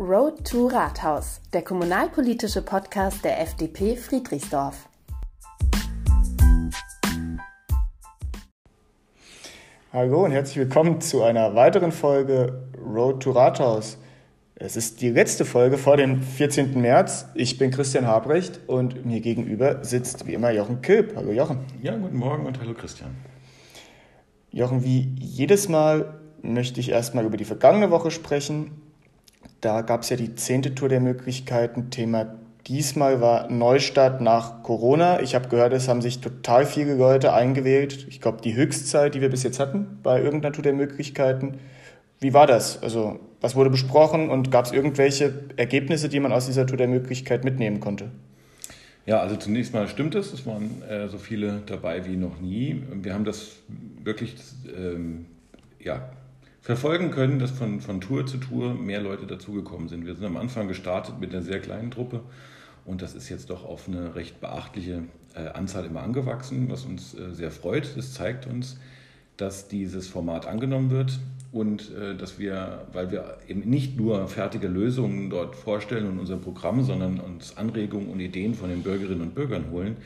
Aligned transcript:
Road 0.00 0.44
to 0.44 0.68
Rathaus, 0.68 1.40
der 1.52 1.62
kommunalpolitische 1.62 2.62
Podcast 2.62 3.24
der 3.24 3.40
FDP 3.40 3.96
Friedrichsdorf. 3.96 4.88
Hallo 9.92 10.24
und 10.24 10.30
herzlich 10.30 10.58
willkommen 10.58 11.00
zu 11.00 11.24
einer 11.24 11.56
weiteren 11.56 11.90
Folge 11.90 12.62
Road 12.80 13.24
to 13.24 13.32
Rathaus. 13.32 13.98
Es 14.54 14.76
ist 14.76 15.00
die 15.00 15.10
letzte 15.10 15.44
Folge 15.44 15.78
vor 15.78 15.96
dem 15.96 16.22
14. 16.22 16.80
März. 16.80 17.26
Ich 17.34 17.58
bin 17.58 17.72
Christian 17.72 18.06
Habrecht 18.06 18.60
und 18.68 19.04
mir 19.04 19.20
gegenüber 19.20 19.82
sitzt 19.82 20.28
wie 20.28 20.34
immer 20.34 20.52
Jochen 20.52 20.80
Kilp. 20.80 21.16
Hallo 21.16 21.32
Jochen. 21.32 21.58
Ja, 21.82 21.96
guten 21.96 22.18
Morgen 22.18 22.46
und 22.46 22.60
hallo 22.60 22.74
Christian. 22.74 23.16
Jochen, 24.52 24.84
wie 24.84 25.16
jedes 25.18 25.68
Mal 25.68 26.20
möchte 26.40 26.78
ich 26.78 26.90
erstmal 26.90 27.24
über 27.24 27.36
die 27.36 27.44
vergangene 27.44 27.90
Woche 27.90 28.12
sprechen 28.12 28.80
da 29.60 29.82
gab 29.82 30.02
es 30.02 30.10
ja 30.10 30.16
die 30.16 30.34
zehnte 30.34 30.74
Tour 30.74 30.88
der 30.88 31.00
Möglichkeiten. 31.00 31.90
Thema 31.90 32.34
diesmal 32.66 33.20
war 33.20 33.50
Neustart 33.50 34.20
nach 34.20 34.62
Corona. 34.62 35.20
Ich 35.20 35.34
habe 35.34 35.48
gehört, 35.48 35.72
es 35.72 35.88
haben 35.88 36.02
sich 36.02 36.20
total 36.20 36.66
viele 36.66 36.94
Leute 36.94 37.32
eingewählt. 37.32 38.06
Ich 38.08 38.20
glaube, 38.20 38.40
die 38.42 38.54
Höchstzahl, 38.54 39.10
die 39.10 39.20
wir 39.20 39.30
bis 39.30 39.42
jetzt 39.42 39.58
hatten 39.58 39.98
bei 40.02 40.22
irgendeiner 40.22 40.52
Tour 40.52 40.62
der 40.62 40.74
Möglichkeiten. 40.74 41.58
Wie 42.20 42.34
war 42.34 42.46
das? 42.46 42.82
Also, 42.82 43.20
was 43.40 43.56
wurde 43.56 43.70
besprochen 43.70 44.28
und 44.30 44.50
gab 44.50 44.66
es 44.66 44.72
irgendwelche 44.72 45.32
Ergebnisse, 45.56 46.08
die 46.08 46.20
man 46.20 46.32
aus 46.32 46.46
dieser 46.46 46.66
Tour 46.66 46.76
der 46.76 46.88
Möglichkeit 46.88 47.44
mitnehmen 47.44 47.80
konnte? 47.80 48.10
Ja, 49.06 49.20
also 49.20 49.36
zunächst 49.36 49.72
mal 49.72 49.88
stimmt 49.88 50.14
es. 50.14 50.32
Es 50.32 50.44
waren 50.44 50.82
äh, 50.82 51.08
so 51.08 51.16
viele 51.16 51.62
dabei 51.64 52.04
wie 52.04 52.16
noch 52.16 52.40
nie. 52.40 52.82
Wir 52.92 53.14
haben 53.14 53.24
das 53.24 53.52
wirklich 54.02 54.34
ähm, 54.76 55.26
ja, 55.80 56.10
verfolgen 56.68 57.10
können, 57.10 57.38
dass 57.38 57.50
von, 57.50 57.80
von 57.80 58.02
Tour 58.02 58.26
zu 58.26 58.36
Tour 58.36 58.74
mehr 58.74 59.00
Leute 59.00 59.26
dazugekommen 59.26 59.88
sind. 59.88 60.04
Wir 60.04 60.14
sind 60.14 60.26
am 60.26 60.36
Anfang 60.36 60.68
gestartet 60.68 61.18
mit 61.18 61.32
einer 61.32 61.42
sehr 61.42 61.60
kleinen 61.60 61.90
Truppe 61.90 62.20
und 62.84 63.00
das 63.00 63.14
ist 63.14 63.30
jetzt 63.30 63.48
doch 63.48 63.64
auf 63.64 63.88
eine 63.88 64.14
recht 64.14 64.42
beachtliche 64.42 65.04
äh, 65.34 65.48
Anzahl 65.48 65.86
immer 65.86 66.02
angewachsen, 66.02 66.68
was 66.68 66.84
uns 66.84 67.14
äh, 67.14 67.32
sehr 67.32 67.50
freut. 67.50 67.96
Das 67.96 68.12
zeigt 68.12 68.46
uns, 68.46 68.78
dass 69.38 69.68
dieses 69.68 70.08
Format 70.08 70.46
angenommen 70.46 70.90
wird 70.90 71.18
und 71.52 71.90
äh, 71.94 72.14
dass 72.14 72.38
wir, 72.38 72.86
weil 72.92 73.10
wir 73.10 73.38
eben 73.48 73.60
nicht 73.60 73.96
nur 73.96 74.28
fertige 74.28 74.68
Lösungen 74.68 75.30
dort 75.30 75.56
vorstellen 75.56 76.06
und 76.06 76.18
unser 76.18 76.36
Programm, 76.36 76.84
sondern 76.84 77.18
uns 77.18 77.56
Anregungen 77.56 78.10
und 78.10 78.20
Ideen 78.20 78.54
von 78.54 78.68
den 78.68 78.82
Bürgerinnen 78.82 79.22
und 79.22 79.34
Bürgern 79.34 79.70
holen, 79.70 79.96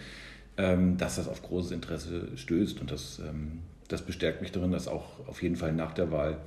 ähm, 0.59 0.97
dass 0.97 1.17
das 1.17 1.27
auf 1.27 1.43
großes 1.43 1.73
Interesse 1.73 2.29
stößt 2.37 2.81
und 2.81 2.93
das 2.93 3.19
ähm, 3.19 3.63
das 3.93 4.03
bestärkt 4.03 4.41
mich 4.41 4.53
darin, 4.53 4.73
das 4.73 4.89
auch 4.89 5.05
auf 5.27 5.43
jeden 5.43 5.57
Fall 5.57 5.73
nach 5.73 5.93
der 5.93 6.11
Wahl 6.11 6.39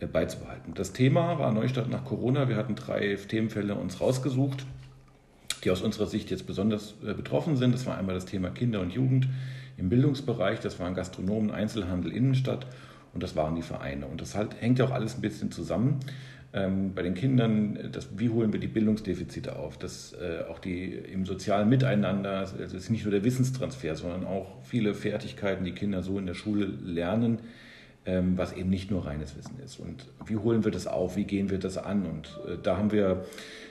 äh, 0.00 0.06
beizubehalten. 0.06 0.74
Das 0.74 0.92
Thema 0.92 1.38
war 1.38 1.52
Neustart 1.52 1.88
nach 1.90 2.04
Corona. 2.04 2.48
Wir 2.48 2.56
hatten 2.56 2.74
drei 2.74 3.16
Themenfälle 3.16 3.74
uns 3.74 4.00
rausgesucht, 4.00 4.64
die 5.64 5.70
aus 5.70 5.82
unserer 5.82 6.06
Sicht 6.06 6.30
jetzt 6.30 6.46
besonders 6.46 6.94
äh, 7.04 7.14
betroffen 7.14 7.56
sind. 7.56 7.74
Das 7.74 7.86
war 7.86 7.98
einmal 7.98 8.14
das 8.14 8.24
Thema 8.24 8.50
Kinder 8.50 8.80
und 8.80 8.92
Jugend 8.92 9.28
im 9.76 9.88
Bildungsbereich, 9.88 10.58
das 10.58 10.80
waren 10.80 10.94
Gastronomen, 10.94 11.52
Einzelhandel, 11.52 12.12
Innenstadt 12.12 12.66
und 13.14 13.22
das 13.22 13.36
waren 13.36 13.54
die 13.54 13.62
Vereine. 13.62 14.06
Und 14.06 14.20
das 14.20 14.34
halt, 14.34 14.60
hängt 14.60 14.78
ja 14.78 14.86
auch 14.86 14.90
alles 14.90 15.14
ein 15.14 15.20
bisschen 15.20 15.52
zusammen. 15.52 16.00
Ähm, 16.54 16.94
bei 16.94 17.02
den 17.02 17.14
Kindern, 17.14 17.90
das, 17.92 18.08
wie 18.16 18.30
holen 18.30 18.52
wir 18.52 18.60
die 18.60 18.68
Bildungsdefizite 18.68 19.56
auf? 19.56 19.76
Das, 19.76 20.14
äh, 20.14 20.44
auch 20.48 20.58
die 20.58 20.94
im 20.94 21.26
sozialen 21.26 21.68
Miteinander, 21.68 22.38
also 22.38 22.56
es 22.58 22.72
ist 22.72 22.90
nicht 22.90 23.04
nur 23.04 23.12
der 23.12 23.22
Wissenstransfer, 23.22 23.94
sondern 23.96 24.24
auch 24.24 24.56
viele 24.62 24.94
Fertigkeiten, 24.94 25.64
die 25.64 25.72
Kinder 25.72 26.02
so 26.02 26.18
in 26.18 26.24
der 26.24 26.32
Schule 26.32 26.64
lernen, 26.64 27.40
ähm, 28.06 28.38
was 28.38 28.54
eben 28.54 28.70
nicht 28.70 28.90
nur 28.90 29.04
reines 29.04 29.36
Wissen 29.36 29.58
ist. 29.62 29.78
Und 29.78 30.06
wie 30.24 30.36
holen 30.36 30.64
wir 30.64 30.72
das 30.72 30.86
auf? 30.86 31.16
Wie 31.16 31.24
gehen 31.24 31.50
wir 31.50 31.58
das 31.58 31.76
an? 31.76 32.06
Und 32.06 32.40
äh, 32.48 32.56
da 32.62 32.78
haben 32.78 32.92
wir, 32.92 33.26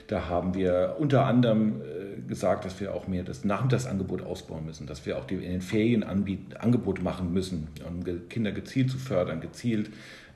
da 0.06 0.28
haben 0.28 0.54
wir 0.54 0.96
unter 1.00 1.26
anderem 1.26 1.80
äh, 1.80 2.20
gesagt, 2.28 2.64
dass 2.64 2.80
wir 2.80 2.94
auch 2.94 3.08
mehr 3.08 3.24
das 3.24 3.44
Nachmittagsangebot 3.44 4.22
ausbauen 4.22 4.64
müssen, 4.64 4.86
dass 4.86 5.04
wir 5.04 5.18
auch 5.18 5.24
die, 5.24 5.34
in 5.34 5.50
den 5.50 5.62
Ferien 5.62 6.04
Angebot 6.04 7.02
machen 7.02 7.32
müssen, 7.32 7.66
um 7.84 8.04
Kinder 8.28 8.52
gezielt 8.52 8.88
zu 8.88 8.98
fördern, 8.98 9.40
gezielt 9.40 9.90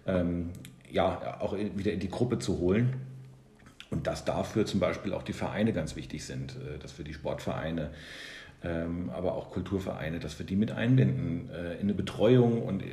ähm, 0.09 0.51
ja, 0.93 1.39
auch 1.41 1.57
wieder 1.57 1.93
in 1.93 2.01
die 2.01 2.11
Gruppe 2.11 2.39
zu 2.39 2.59
holen. 2.59 2.95
Und 3.91 4.07
dass 4.07 4.25
dafür 4.25 4.65
zum 4.65 4.81
Beispiel 4.81 5.13
auch 5.13 5.23
die 5.23 5.35
Vereine 5.35 5.73
ganz 5.73 5.97
wichtig 5.97 6.25
sind, 6.25 6.53
äh, 6.53 6.79
dass 6.79 6.97
wir 6.97 7.05
die 7.05 7.15
Sportvereine, 7.15 7.91
ähm, 8.65 9.11
aber 9.11 9.35
auch 9.35 9.51
Kulturvereine, 9.51 10.19
dass 10.19 10.39
wir 10.39 10.47
die 10.47 10.57
mit 10.57 10.71
einbinden 10.71 11.51
äh, 11.51 11.75
in 11.75 11.83
eine 11.83 11.95
Betreuung. 11.95 12.63
Und, 12.63 12.85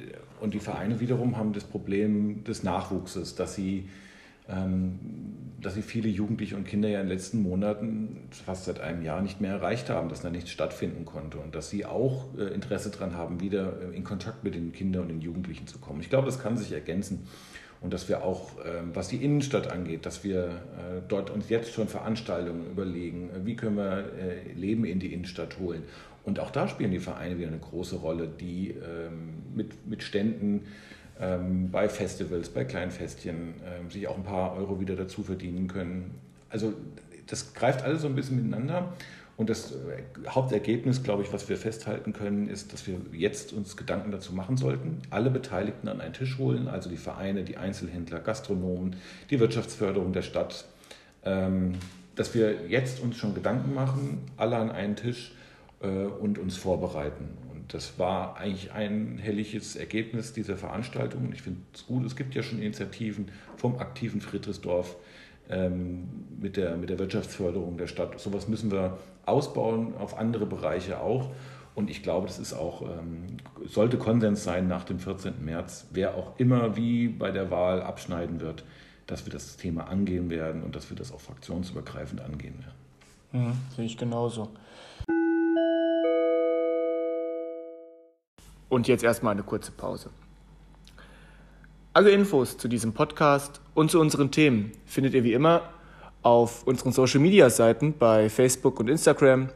und 0.41 0.53
die 0.53 0.59
Vereine 0.59 0.99
wiederum 0.99 1.37
haben 1.37 1.53
das 1.53 1.63
Problem 1.63 2.43
des 2.43 2.63
Nachwuchses, 2.63 3.35
dass 3.35 3.55
sie, 3.55 3.87
ähm, 4.49 4.99
dass 5.61 5.75
sie 5.75 5.83
viele 5.83 6.09
Jugendliche 6.09 6.57
und 6.57 6.66
Kinder 6.66 6.89
ja 6.89 6.99
in 6.99 7.07
den 7.07 7.16
letzten 7.16 7.41
Monaten, 7.41 8.27
fast 8.31 8.66
seit 8.66 8.81
einem 8.81 9.01
Jahr, 9.01 9.21
nicht 9.21 9.39
mehr 9.39 9.53
erreicht 9.53 9.89
haben, 9.89 10.09
dass 10.09 10.21
da 10.21 10.29
nichts 10.29 10.49
stattfinden 10.49 11.05
konnte 11.05 11.37
und 11.37 11.55
dass 11.55 11.69
sie 11.69 11.85
auch 11.85 12.27
äh, 12.37 12.53
Interesse 12.53 12.89
daran 12.89 13.16
haben, 13.16 13.39
wieder 13.39 13.93
in 13.93 14.03
Kontakt 14.03 14.43
mit 14.43 14.53
den 14.55 14.73
Kindern 14.73 15.03
und 15.03 15.09
den 15.09 15.21
Jugendlichen 15.21 15.67
zu 15.67 15.79
kommen. 15.79 16.01
Ich 16.01 16.09
glaube, 16.09 16.25
das 16.25 16.41
kann 16.41 16.57
sich 16.57 16.73
ergänzen 16.73 17.25
und 17.81 17.94
dass 17.94 18.09
wir 18.09 18.23
auch, 18.23 18.51
ähm, 18.66 18.91
was 18.94 19.07
die 19.07 19.23
Innenstadt 19.23 19.72
angeht, 19.72 20.06
dass 20.06 20.23
wir 20.23 20.45
äh, 20.45 21.01
dort 21.07 21.29
uns 21.29 21.50
jetzt 21.50 21.72
schon 21.72 21.88
Veranstaltungen 21.88 22.69
überlegen, 22.69 23.29
äh, 23.29 23.45
wie 23.45 23.56
können 23.56 23.78
wir 23.78 24.12
äh, 24.19 24.51
Leben 24.53 24.84
in 24.84 25.00
die 25.00 25.13
Innenstadt 25.13 25.59
holen. 25.59 25.84
Und 26.25 26.40
auch 26.40 26.51
da 26.51 26.67
spielen 26.67 26.91
die 26.91 27.00
Vereine 27.00 27.38
wieder 27.38 27.47
eine 27.47 27.59
große 27.59 27.95
Rolle, 27.95 28.28
die 28.28 28.72
ähm, 28.72 29.44
mit, 29.56 30.03
Ständen 30.03 30.66
ähm, 31.19 31.72
bei 31.72 31.88
Festivals, 31.88 32.50
bei 32.50 32.66
Kleinfestchen 32.66 33.53
sich 33.90 34.07
auch 34.07 34.17
ein 34.17 34.23
paar 34.23 34.56
Euro 34.56 34.79
wieder 34.79 34.96
dazu 34.96 35.23
verdienen 35.23 35.67
können. 35.67 36.16
Also 36.50 36.73
das 37.25 37.53
greift 37.53 37.84
alles 37.84 38.01
so 38.01 38.07
ein 38.07 38.16
bisschen 38.16 38.35
miteinander. 38.35 38.94
Und 39.39 39.50
das 39.50 39.72
äh, 39.72 40.03
Hauptergebnis, 40.27 41.01
glaube 41.01 41.23
ich, 41.23 41.31
was 41.31 41.47
wir 41.47 41.55
festhalten 41.55 42.11
können, 42.11 42.50
ist, 42.50 42.73
dass 42.73 42.85
wir 42.88 43.00
jetzt 43.13 43.53
uns 43.53 43.77
Gedanken 43.77 44.11
dazu 44.11 44.33
machen 44.33 44.57
sollten, 44.57 45.01
alle 45.11 45.29
Beteiligten 45.29 45.88
an 45.88 46.01
einen 46.01 46.13
Tisch 46.13 46.38
holen, 46.38 46.67
also 46.67 46.89
die 46.89 46.97
Vereine, 46.97 47.45
die 47.45 47.55
Einzelhändler, 47.55 48.19
Gastronomen, 48.19 48.97
die 49.29 49.39
Wirtschaftsförderung 49.39 50.11
der 50.11 50.23
Stadt, 50.23 50.66
ähm, 51.23 51.75
dass 52.16 52.35
wir 52.35 52.67
jetzt 52.67 52.99
uns 52.99 53.16
schon 53.16 53.33
Gedanken 53.33 53.73
machen, 53.73 54.25
alle 54.35 54.57
an 54.57 54.72
einen 54.72 54.97
Tisch 54.97 55.31
äh, 55.81 55.88
und 55.88 56.38
uns 56.38 56.57
vorbereiten. 56.57 57.29
Und 57.49 57.73
das 57.73 57.97
war 57.97 58.35
eigentlich 58.35 58.73
ein 58.73 59.19
helliges 59.19 59.78
Ergebnis 59.78 60.33
dieser 60.33 60.57
Veranstaltung. 60.57 61.31
Ich 61.31 61.44
finde 61.44 61.61
es 61.73 61.85
gut, 61.85 62.05
es 62.05 62.17
gibt 62.17 62.35
ja 62.35 62.44
schon 62.44 62.61
Initiativen 62.61 63.29
vom 63.55 63.79
aktiven 63.79 64.19
Friedrichsdorf 64.19 64.97
mit 65.49 66.57
der, 66.57 66.77
mit 66.77 66.89
der 66.89 66.99
Wirtschaftsförderung 66.99 67.77
der 67.77 67.87
Stadt. 67.87 68.19
Sowas 68.19 68.47
müssen 68.47 68.71
wir 68.71 68.97
ausbauen 69.25 69.95
auf 69.97 70.17
andere 70.17 70.45
Bereiche 70.45 70.99
auch. 70.99 71.31
Und 71.75 71.89
ich 71.89 72.03
glaube, 72.03 72.27
das 72.27 72.39
ist 72.39 72.53
auch, 72.53 72.81
ähm, 72.81 73.37
sollte 73.65 73.97
Konsens 73.97 74.43
sein 74.43 74.67
nach 74.67 74.83
dem 74.83 74.99
14. 74.99 75.45
März, 75.45 75.87
wer 75.91 76.15
auch 76.15 76.37
immer 76.37 76.75
wie 76.75 77.07
bei 77.07 77.31
der 77.31 77.51
Wahl 77.51 77.81
abschneiden 77.81 78.41
wird, 78.41 78.65
dass 79.07 79.25
wir 79.25 79.31
das 79.31 79.55
Thema 79.57 79.87
angehen 79.87 80.29
werden 80.29 80.63
und 80.63 80.75
dass 80.75 80.89
wir 80.89 80.97
das 80.97 81.11
auch 81.11 81.21
fraktionsübergreifend 81.21 82.21
angehen 82.21 82.55
werden. 82.59 83.47
Mhm, 83.47 83.53
sehe 83.75 83.85
ich 83.85 83.97
genauso. 83.97 84.49
Und 88.67 88.87
jetzt 88.87 89.03
erstmal 89.03 89.31
eine 89.31 89.43
kurze 89.43 89.71
Pause. 89.71 90.09
Alle 91.99 92.11
Infos 92.11 92.57
zu 92.57 92.69
diesem 92.69 92.93
Podcast 92.93 93.59
und 93.73 93.91
zu 93.91 93.99
unseren 93.99 94.31
Themen 94.31 94.71
findet 94.85 95.13
ihr 95.13 95.25
wie 95.25 95.33
immer 95.33 95.63
auf 96.21 96.65
unseren 96.65 96.93
Social 96.93 97.19
Media 97.19 97.49
Seiten 97.49 97.97
bei 97.97 98.29
Facebook 98.29 98.79
und 98.79 98.87
Instagram 98.87 99.49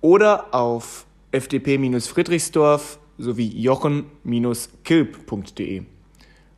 oder 0.00 0.52
auf 0.52 1.06
fdp-friedrichsdorf 1.30 2.98
sowie 3.18 3.46
jochen-kilp.de. 3.46 5.82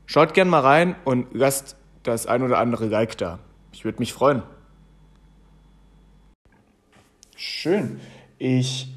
Schaut 0.06 0.32
gern 0.32 0.48
mal 0.48 0.60
rein 0.60 0.96
und 1.04 1.26
lasst 1.32 1.76
das 2.02 2.26
ein 2.26 2.42
oder 2.42 2.56
andere 2.56 2.87
Like 2.87 3.19
da. 3.19 3.38
Ich 3.72 3.84
würde 3.84 3.99
mich 3.99 4.14
freuen. 4.14 4.44
Schön. 7.37 8.00
Ich 8.38 8.95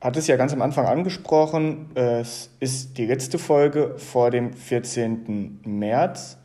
hatte 0.00 0.18
es 0.18 0.26
ja 0.26 0.36
ganz 0.36 0.52
am 0.52 0.62
Anfang 0.62 0.86
angesprochen. 0.86 1.90
Es 1.94 2.50
ist 2.60 2.96
die 2.96 3.06
letzte 3.06 3.38
Folge 3.38 3.94
vor 3.98 4.30
dem 4.30 4.52
14. 4.54 5.60
März. 5.64 6.38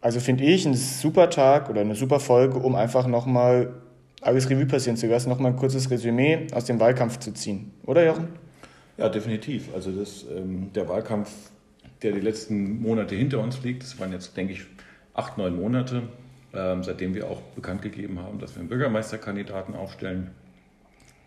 Also 0.00 0.20
finde 0.20 0.44
ich 0.44 0.64
ein 0.66 0.74
super 0.74 1.28
Tag 1.30 1.68
oder 1.68 1.80
eine 1.80 1.94
super 1.94 2.20
Folge, 2.20 2.58
um 2.58 2.74
einfach 2.74 3.06
nochmal 3.06 3.74
alles 4.22 4.48
Revue 4.48 4.66
passieren 4.66 4.96
zu 4.96 5.06
lassen, 5.06 5.28
nochmal 5.28 5.52
ein 5.52 5.56
kurzes 5.56 5.90
Resümee 5.90 6.46
aus 6.52 6.64
dem 6.64 6.78
Wahlkampf 6.78 7.18
zu 7.18 7.32
ziehen. 7.32 7.72
Oder 7.84 8.04
Jochen? 8.04 8.28
Ja, 8.96 9.08
definitiv. 9.08 9.74
Also 9.74 9.90
das, 9.92 10.26
ähm, 10.34 10.70
der 10.74 10.88
Wahlkampf, 10.88 11.30
der 12.02 12.12
die 12.12 12.20
letzten 12.20 12.80
Monate 12.82 13.14
hinter 13.14 13.40
uns 13.40 13.62
liegt, 13.62 13.82
das 13.82 13.98
waren 13.98 14.12
jetzt, 14.12 14.36
denke 14.36 14.52
ich, 14.52 14.62
acht, 15.14 15.38
neun 15.38 15.56
Monate, 15.56 16.02
ähm, 16.54 16.82
seitdem 16.82 17.14
wir 17.14 17.28
auch 17.30 17.40
bekannt 17.54 17.82
gegeben 17.82 18.20
haben, 18.20 18.38
dass 18.38 18.54
wir 18.54 18.60
einen 18.60 18.68
Bürgermeisterkandidaten 18.68 19.74
aufstellen. 19.74 20.30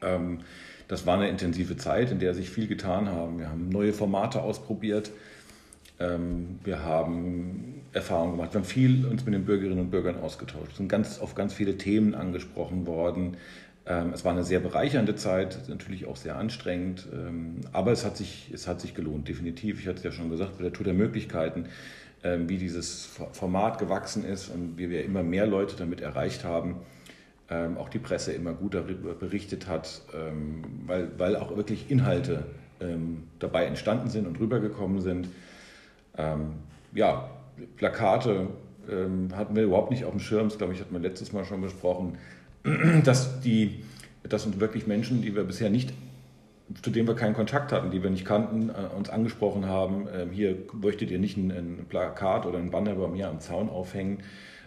Ähm, 0.03 0.39
das 0.87 1.05
war 1.05 1.15
eine 1.15 1.29
intensive 1.29 1.77
Zeit, 1.77 2.11
in 2.11 2.19
der 2.19 2.33
sich 2.33 2.49
viel 2.49 2.67
getan 2.67 3.09
haben. 3.09 3.39
Wir 3.39 3.49
haben 3.49 3.69
neue 3.69 3.93
Formate 3.93 4.41
ausprobiert. 4.41 5.11
Ähm, 5.99 6.59
wir 6.63 6.83
haben 6.83 7.81
Erfahrungen 7.93 8.33
gemacht. 8.33 8.53
Wir 8.53 8.61
haben 8.61 8.67
viel 8.67 9.05
uns 9.05 9.25
mit 9.25 9.33
den 9.33 9.45
Bürgerinnen 9.45 9.79
und 9.79 9.91
Bürgern 9.91 10.19
ausgetauscht, 10.19 10.75
sind 10.77 10.89
ganz, 10.89 11.19
auf 11.19 11.35
ganz 11.35 11.53
viele 11.53 11.77
Themen 11.77 12.15
angesprochen 12.15 12.85
worden. 12.85 13.37
Ähm, 13.85 14.11
es 14.13 14.25
war 14.25 14.33
eine 14.33 14.43
sehr 14.43 14.59
bereichernde 14.59 15.15
Zeit, 15.15 15.67
natürlich 15.67 16.05
auch 16.05 16.15
sehr 16.15 16.37
anstrengend, 16.37 17.07
aber 17.71 17.91
es 17.91 18.05
hat, 18.05 18.17
sich, 18.17 18.49
es 18.53 18.67
hat 18.67 18.81
sich 18.81 18.93
gelohnt, 18.93 19.27
definitiv. 19.27 19.79
Ich 19.79 19.87
hatte 19.87 19.97
es 19.97 20.03
ja 20.03 20.11
schon 20.11 20.29
gesagt, 20.29 20.57
bei 20.57 20.63
der 20.63 20.73
Tour 20.73 20.85
der 20.85 20.93
Möglichkeiten, 20.93 21.65
wie 22.23 22.57
dieses 22.57 23.09
Format 23.33 23.79
gewachsen 23.79 24.23
ist 24.23 24.47
und 24.47 24.77
wie 24.77 24.89
wir 24.89 25.03
immer 25.03 25.23
mehr 25.23 25.45
Leute 25.45 25.75
damit 25.75 25.99
erreicht 25.99 26.45
haben. 26.45 26.77
Auch 27.77 27.89
die 27.89 27.99
Presse 27.99 28.33
immer 28.33 28.53
gut 28.53 28.73
darüber 28.73 29.13
berichtet 29.13 29.67
hat, 29.67 30.01
weil, 30.85 31.11
weil 31.17 31.35
auch 31.35 31.55
wirklich 31.55 31.91
Inhalte 31.91 32.45
dabei 33.39 33.65
entstanden 33.65 34.09
sind 34.09 34.27
und 34.27 34.39
rübergekommen 34.39 35.01
sind. 35.01 35.27
Ja, 36.93 37.29
Plakate 37.77 38.47
hatten 39.33 39.55
wir 39.55 39.63
überhaupt 39.63 39.91
nicht 39.91 40.05
auf 40.05 40.11
dem 40.11 40.19
Schirm, 40.19 40.49
das 40.49 40.57
glaube 40.57 40.73
ich, 40.73 40.79
hatten 40.79 40.93
wir 40.93 41.01
letztes 41.01 41.33
Mal 41.33 41.45
schon 41.45 41.61
besprochen 41.61 42.17
dass, 43.03 43.41
die, 43.41 43.83
dass 44.23 44.45
uns 44.45 44.59
wirklich 44.59 44.87
Menschen, 44.87 45.21
die 45.21 45.35
wir 45.35 45.43
bisher 45.43 45.69
nicht, 45.69 45.93
zu 46.81 46.89
denen 46.91 47.07
wir 47.07 47.15
keinen 47.15 47.33
Kontakt 47.33 47.71
hatten, 47.71 47.91
die 47.91 48.01
wir 48.01 48.09
nicht 48.09 48.25
kannten, 48.25 48.69
äh, 48.69 48.95
uns 48.95 49.09
angesprochen 49.09 49.67
haben, 49.67 50.07
äh, 50.07 50.25
hier 50.31 50.57
möchtet 50.73 51.11
ihr 51.11 51.19
nicht 51.19 51.37
ein, 51.37 51.85
Plakat 51.89 52.45
oder 52.45 52.57
ein 52.57 52.71
Banner 52.71 52.95
bei 52.95 53.07
mir 53.07 53.27
am 53.27 53.39
Zaun 53.39 53.69
aufhängen. 53.69 54.19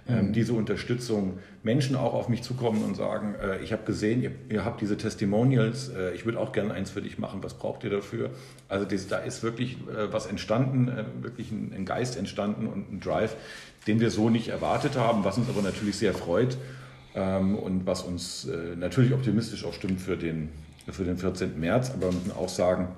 Ähm, 0.08 0.28
mhm. 0.28 0.32
Diese 0.32 0.52
Unterstützung, 0.52 1.38
Menschen 1.64 1.96
auch 1.96 2.14
auf 2.14 2.28
mich 2.28 2.42
zukommen 2.42 2.84
und 2.84 2.94
sagen, 2.94 3.34
äh, 3.42 3.58
ich 3.62 3.72
habe 3.72 3.82
gesehen, 3.84 4.22
ihr, 4.22 4.30
ihr, 4.48 4.64
habt 4.64 4.80
diese 4.80 4.96
Testimonials, 4.96 5.88
äh, 5.88 6.14
ich 6.14 6.24
würde 6.24 6.38
auch 6.38 6.52
gerne 6.52 6.74
eins 6.74 6.90
für 6.90 7.02
dich 7.02 7.18
machen, 7.18 7.42
was 7.42 7.54
braucht 7.54 7.82
ihr 7.82 7.90
dafür? 7.90 8.30
Also 8.68 8.84
das, 8.84 9.08
da 9.08 9.18
ist 9.18 9.42
wirklich 9.42 9.78
äh, 9.88 10.12
was 10.12 10.26
entstanden, 10.26 10.88
äh, 10.88 11.04
wirklich 11.22 11.50
ein, 11.50 11.72
ein 11.74 11.84
Geist 11.84 12.16
entstanden 12.16 12.68
und 12.68 12.92
ein 12.92 13.00
Drive, 13.00 13.36
den 13.88 13.98
wir 13.98 14.10
so 14.10 14.30
nicht 14.30 14.48
erwartet 14.48 14.96
haben, 14.96 15.24
was 15.24 15.38
uns 15.38 15.48
aber 15.48 15.62
natürlich 15.62 15.96
sehr 15.96 16.14
freut 16.14 16.56
ähm, 17.16 17.56
und 17.56 17.86
was 17.86 18.02
uns 18.02 18.46
äh, 18.46 18.76
natürlich 18.76 19.12
optimistisch 19.12 19.64
auch 19.64 19.74
stimmt 19.74 20.00
für 20.00 20.16
den, 20.16 20.50
für 20.88 21.04
den 21.04 21.16
14. 21.18 21.58
März. 21.58 21.90
Aber 21.90 22.12
wir 22.12 22.12
müssen 22.12 22.32
auch 22.32 22.48
sagen, 22.48 22.88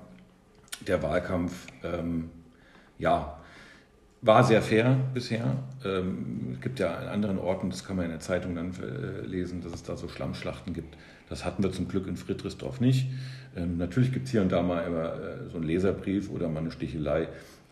der 0.87 1.03
Wahlkampf, 1.03 1.53
ähm, 1.83 2.29
ja, 2.99 3.39
war 4.21 4.45
sehr 4.45 4.63
fair 4.63 4.97
bisher. 5.15 5.57
Ähm, 5.85 6.53
es 6.55 6.61
gibt 6.61 6.79
ja 6.79 6.95
an 6.95 7.09
anderen 7.09 7.39
Orten, 7.39 7.71
das 7.71 7.85
kann 7.85 7.97
man 7.97 8.07
in 8.07 8.11
der 8.11 8.21
Zeitung 8.21 8.55
dann 8.55 8.73
äh, 8.83 9.27
lesen, 9.27 9.63
dass 9.63 9.73
es 9.73 9.83
da 9.83 9.97
so 9.97 10.09
Schlammschlachten 10.09 10.75
gibt. 10.75 10.97
Das 11.29 11.45
hatten 11.45 11.63
wir 11.63 11.73
zum 11.73 11.89
Glück 11.89 12.07
in 12.07 12.17
Friedrichsdorf 12.17 12.81
nicht. 12.81 13.09
Ähm, 13.57 13.77
natürlich 13.77 14.13
gibt 14.13 14.27
es 14.27 14.33
hier 14.33 14.43
und 14.43 14.51
da 14.51 14.63
mal 14.63 14.83
immer 14.87 15.15
äh, 15.15 15.51
so 15.51 15.59
einen 15.59 15.67
Leserbrief 15.67 16.31
oder 16.31 16.49
mal 16.49 16.61
eine 16.61 16.71
Stichelei. 16.71 17.29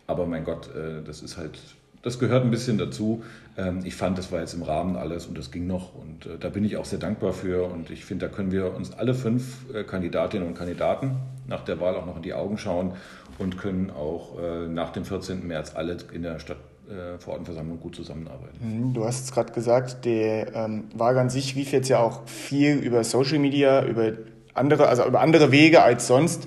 Aber 0.07 0.27
mein 0.27 0.45
Gott, 0.45 0.75
äh, 0.75 1.03
das 1.05 1.23
ist 1.23 1.37
halt 1.37 1.59
das 2.03 2.19
gehört 2.19 2.45
ein 2.45 2.51
bisschen 2.51 2.79
dazu. 2.79 3.23
Ähm, 3.57 3.81
ich 3.85 3.95
fand, 3.95 4.19
das 4.19 4.31
war 4.33 4.41
jetzt 4.41 4.55
im 4.55 4.63
Rahmen 4.63 4.97
alles 4.97 5.27
und 5.27 5.37
das 5.37 5.51
ging 5.51 5.67
noch. 5.67 5.95
Und 5.95 6.27
äh, 6.27 6.39
da 6.39 6.49
bin 6.49 6.65
ich 6.65 6.77
auch 6.77 6.85
sehr 6.85 6.99
dankbar 6.99 7.33
für. 7.33 7.65
Und 7.65 7.91
ich 7.91 8.05
finde, 8.05 8.29
da 8.29 8.35
können 8.35 8.53
wir 8.53 8.75
uns 8.75 8.93
alle 8.93 9.15
fünf 9.15 9.73
äh, 9.75 9.85
Kandidatinnen 9.85 10.47
und 10.47 10.55
Kandidaten 10.55 11.17
nach 11.47 11.65
der 11.65 11.81
Wahl 11.81 11.95
auch 11.97 12.07
noch 12.07 12.17
in 12.17 12.23
die 12.23 12.35
Augen 12.35 12.59
schauen 12.59 12.93
und 13.39 13.59
können 13.59 13.91
auch 13.91 14.39
äh, 14.39 14.67
nach 14.69 14.91
dem 14.91 15.05
14. 15.05 15.47
März 15.47 15.73
alle 15.75 15.97
in 16.13 16.23
der 16.23 16.39
Stadt 16.39 16.59
Verordnetenversammlung 17.19 17.81
gut 17.81 17.97
zusammenarbeiten. 17.97 18.59
Mhm, 18.61 18.95
du 18.95 19.05
hast 19.05 19.25
es 19.25 19.33
gerade 19.33 19.53
gesagt, 19.53 20.05
der 20.05 20.55
ähm, 20.55 20.85
Wahl 20.95 21.19
an 21.19 21.31
sich 21.31 21.57
lief 21.57 21.73
jetzt 21.73 21.89
ja 21.89 21.99
auch 21.99 22.29
viel 22.29 22.77
über 22.77 23.03
Social 23.03 23.41
Media, 23.41 23.85
über 23.85 24.13
andere, 24.55 24.87
also 24.87 25.05
über 25.05 25.21
andere 25.21 25.51
Wege 25.51 25.83
als 25.83 26.07
sonst. 26.07 26.47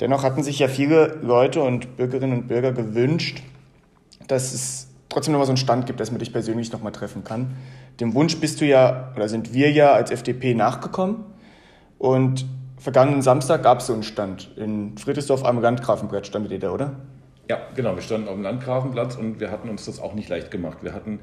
Dennoch 0.00 0.24
hatten 0.24 0.42
sich 0.42 0.58
ja 0.58 0.66
viele 0.66 1.18
Leute 1.22 1.62
und 1.62 1.96
Bürgerinnen 1.96 2.40
und 2.40 2.48
Bürger 2.48 2.72
gewünscht, 2.72 3.42
dass 4.26 4.52
es 4.52 4.85
trotzdem 5.16 5.32
nochmal 5.32 5.46
so 5.46 5.52
einen 5.52 5.56
Stand 5.56 5.86
gibt, 5.86 5.98
dass 5.98 6.10
man 6.10 6.18
dich 6.18 6.30
persönlich 6.30 6.70
nochmal 6.72 6.92
treffen 6.92 7.24
kann. 7.24 7.56
Dem 8.00 8.12
Wunsch 8.12 8.36
bist 8.36 8.60
du 8.60 8.66
ja, 8.66 9.14
oder 9.16 9.30
sind 9.30 9.54
wir 9.54 9.72
ja 9.72 9.92
als 9.92 10.10
FDP 10.10 10.52
nachgekommen. 10.52 11.24
Und 11.96 12.44
vergangenen 12.76 13.22
Samstag 13.22 13.62
gab 13.62 13.78
es 13.80 13.86
so 13.86 13.94
einen 13.94 14.02
Stand. 14.02 14.54
In 14.58 14.98
Friedrichsdorf 14.98 15.42
am 15.42 15.62
Landgrafenbrett 15.62 16.26
standet 16.26 16.52
ihr 16.52 16.58
da, 16.58 16.70
oder? 16.70 16.96
Ja, 17.48 17.60
genau. 17.74 17.94
Wir 17.94 18.02
standen 18.02 18.28
auf 18.28 18.34
dem 18.34 18.42
Landgrafenplatz 18.42 19.16
und 19.16 19.40
wir 19.40 19.50
hatten 19.50 19.70
uns 19.70 19.86
das 19.86 20.00
auch 20.00 20.12
nicht 20.12 20.28
leicht 20.28 20.50
gemacht. 20.50 20.78
Wir 20.82 20.92
hatten 20.92 21.20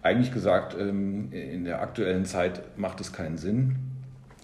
eigentlich 0.00 0.32
gesagt, 0.32 0.74
ähm, 0.80 1.30
in 1.30 1.66
der 1.66 1.82
aktuellen 1.82 2.24
Zeit 2.24 2.62
macht 2.78 3.02
es 3.02 3.12
keinen 3.12 3.36
Sinn, 3.36 3.76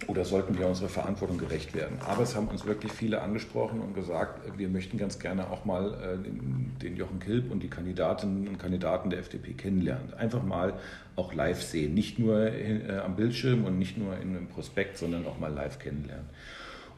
oder 0.07 0.25
sollten 0.25 0.57
wir 0.57 0.67
unserer 0.67 0.89
Verantwortung 0.89 1.37
gerecht 1.37 1.73
werden. 1.73 1.97
Aber 2.05 2.23
es 2.23 2.35
haben 2.35 2.47
uns 2.47 2.65
wirklich 2.65 2.91
viele 2.91 3.21
angesprochen 3.21 3.79
und 3.79 3.95
gesagt, 3.95 4.41
wir 4.57 4.67
möchten 4.67 4.97
ganz 4.97 5.19
gerne 5.19 5.49
auch 5.49 5.65
mal 5.65 5.93
äh, 5.93 6.81
den 6.81 6.97
Jochen 6.97 7.19
Kilp 7.19 7.51
und 7.51 7.61
die 7.61 7.69
Kandidatinnen 7.69 8.47
und 8.47 8.59
Kandidaten 8.59 9.09
der 9.09 9.19
FDP 9.19 9.53
kennenlernen. 9.53 10.13
Einfach 10.15 10.43
mal 10.43 10.73
auch 11.15 11.33
live 11.33 11.61
sehen, 11.61 11.93
nicht 11.93 12.19
nur 12.19 12.51
äh, 12.51 12.99
am 13.03 13.15
Bildschirm 13.15 13.65
und 13.65 13.79
nicht 13.79 13.97
nur 13.97 14.15
in 14.17 14.35
einem 14.35 14.47
Prospekt, 14.47 14.97
sondern 14.97 15.25
auch 15.25 15.39
mal 15.39 15.53
live 15.53 15.79
kennenlernen. 15.79 16.25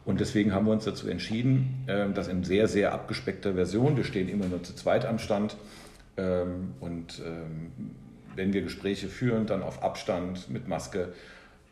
Und 0.06 0.20
deswegen 0.20 0.54
haben 0.54 0.66
wir 0.68 0.72
uns 0.72 0.86
dazu 0.86 1.08
entschieden, 1.08 1.84
äh, 1.88 2.10
das 2.14 2.28
in 2.28 2.44
sehr, 2.44 2.68
sehr 2.68 2.94
abgespeckter 2.94 3.54
Version, 3.54 3.98
wir 3.98 4.04
stehen 4.04 4.30
immer 4.30 4.46
nur 4.46 4.64
zu 4.64 4.76
zweit 4.76 5.06
am 5.06 5.20
Stand 5.20 5.58
ähm, 6.18 6.74
und 6.80 7.22
ähm, 7.26 7.72
wenn 8.36 8.54
wir 8.54 8.62
Gespräche 8.62 9.08
führen, 9.08 9.46
dann 9.46 9.64
auf 9.64 9.84
Abstand 9.84 10.50
mit 10.50 10.68
Maske 10.68 11.14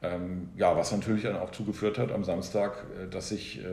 ähm, 0.04 0.50
ja, 0.58 0.76
was 0.76 0.92
natürlich 0.92 1.24
dann 1.24 1.38
auch 1.38 1.52
zugeführt 1.52 1.98
hat 1.98 2.12
am 2.12 2.26
Samstag, 2.26 2.84
äh, 3.02 3.08
dass 3.08 3.30
sich 3.30 3.60
äh, 3.60 3.66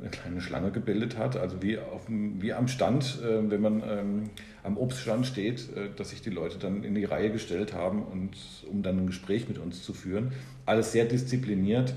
eine 0.00 0.10
kleine 0.10 0.40
Schlange 0.42 0.70
gebildet 0.70 1.16
hat. 1.16 1.36
Also 1.36 1.62
wie, 1.62 1.78
auf 1.78 2.02
wie 2.08 2.52
am 2.52 2.68
Stand, 2.68 3.18
äh, 3.22 3.50
wenn 3.50 3.60
man 3.60 3.82
ähm, 3.88 4.30
am 4.62 4.76
Obststand 4.76 5.26
steht, 5.26 5.74
äh, 5.74 5.88
dass 5.96 6.10
sich 6.10 6.20
die 6.20 6.30
Leute 6.30 6.58
dann 6.58 6.84
in 6.84 6.94
die 6.94 7.04
Reihe 7.04 7.32
gestellt 7.32 7.72
haben, 7.72 8.02
und, 8.02 8.36
um 8.70 8.82
dann 8.82 8.98
ein 8.98 9.06
Gespräch 9.06 9.48
mit 9.48 9.56
uns 9.56 9.82
zu 9.82 9.94
führen. 9.94 10.32
Alles 10.66 10.92
sehr 10.92 11.06
diszipliniert, 11.06 11.94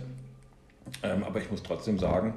ähm, 1.03 1.23
aber 1.23 1.41
ich 1.41 1.51
muss 1.51 1.61
trotzdem 1.61 1.99
sagen, 1.99 2.35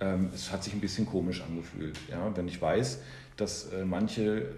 ähm, 0.00 0.28
es 0.34 0.52
hat 0.52 0.64
sich 0.64 0.74
ein 0.74 0.80
bisschen 0.80 1.06
komisch 1.06 1.42
angefühlt. 1.42 1.98
Ja? 2.10 2.30
Wenn 2.36 2.46
ich 2.46 2.60
weiß, 2.60 3.00
dass 3.38 3.72
äh, 3.72 3.86
manche 3.86 4.48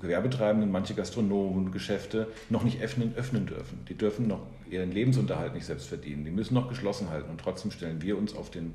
Gewerbetreibenden, 0.00 0.70
manche 0.70 0.94
Gastronomen, 0.94 1.72
Geschäfte 1.72 2.28
noch 2.50 2.62
nicht 2.64 2.80
öffnen, 2.80 3.14
öffnen 3.16 3.46
dürfen. 3.46 3.84
Die 3.88 3.94
dürfen 3.94 4.28
noch 4.28 4.46
ihren 4.70 4.92
Lebensunterhalt 4.92 5.54
nicht 5.54 5.66
selbst 5.66 5.88
verdienen. 5.88 6.24
Die 6.24 6.30
müssen 6.30 6.54
noch 6.54 6.68
geschlossen 6.68 7.10
halten. 7.10 7.30
Und 7.30 7.40
trotzdem 7.40 7.70
stellen 7.70 8.02
wir 8.02 8.16
uns 8.16 8.34
auf 8.34 8.50
den, 8.50 8.74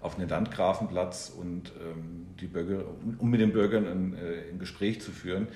auf 0.00 0.16
den 0.16 0.28
Landgrafenplatz 0.28 1.32
und 1.36 1.72
ähm, 1.80 2.26
die 2.40 2.46
Bürger, 2.46 2.84
um 3.18 3.30
mit 3.30 3.40
den 3.40 3.52
Bürgern 3.52 3.86
ein, 3.86 4.14
äh, 4.14 4.50
ein 4.52 4.58
Gespräch 4.58 5.00
zu 5.00 5.12
führen. 5.12 5.48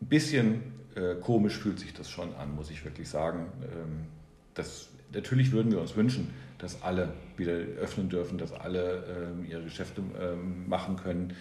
Ein 0.00 0.06
bisschen 0.06 0.62
äh, 0.94 1.14
komisch 1.20 1.58
fühlt 1.58 1.78
sich 1.78 1.94
das 1.94 2.10
schon 2.10 2.34
an, 2.34 2.54
muss 2.54 2.70
ich 2.70 2.84
wirklich 2.84 3.08
sagen. 3.08 3.46
Ähm, 3.62 4.06
das, 4.54 4.90
natürlich 5.12 5.52
würden 5.52 5.72
wir 5.72 5.80
uns 5.80 5.96
wünschen, 5.96 6.30
dass 6.58 6.82
alle 6.82 7.12
wieder 7.36 7.52
öffnen 7.52 8.08
dürfen, 8.08 8.38
dass 8.38 8.52
alle 8.52 9.04
ähm, 9.34 9.46
ihre 9.48 9.62
Geschäfte 9.62 10.02
ähm, 10.20 10.68
machen 10.68 10.96
können. 10.96 11.34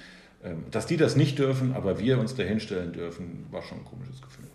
Ähm, 0.43 0.63
dass 0.71 0.87
die 0.87 0.97
das 0.97 1.15
nicht 1.15 1.37
dürfen, 1.37 1.73
aber 1.75 1.99
wir 1.99 2.19
uns 2.19 2.35
dahinstellen 2.35 2.93
dürfen, 2.93 3.45
war 3.51 3.61
schon 3.61 3.79
ein 3.79 3.85
komisches 3.85 4.21
Gefühl. 4.21 4.45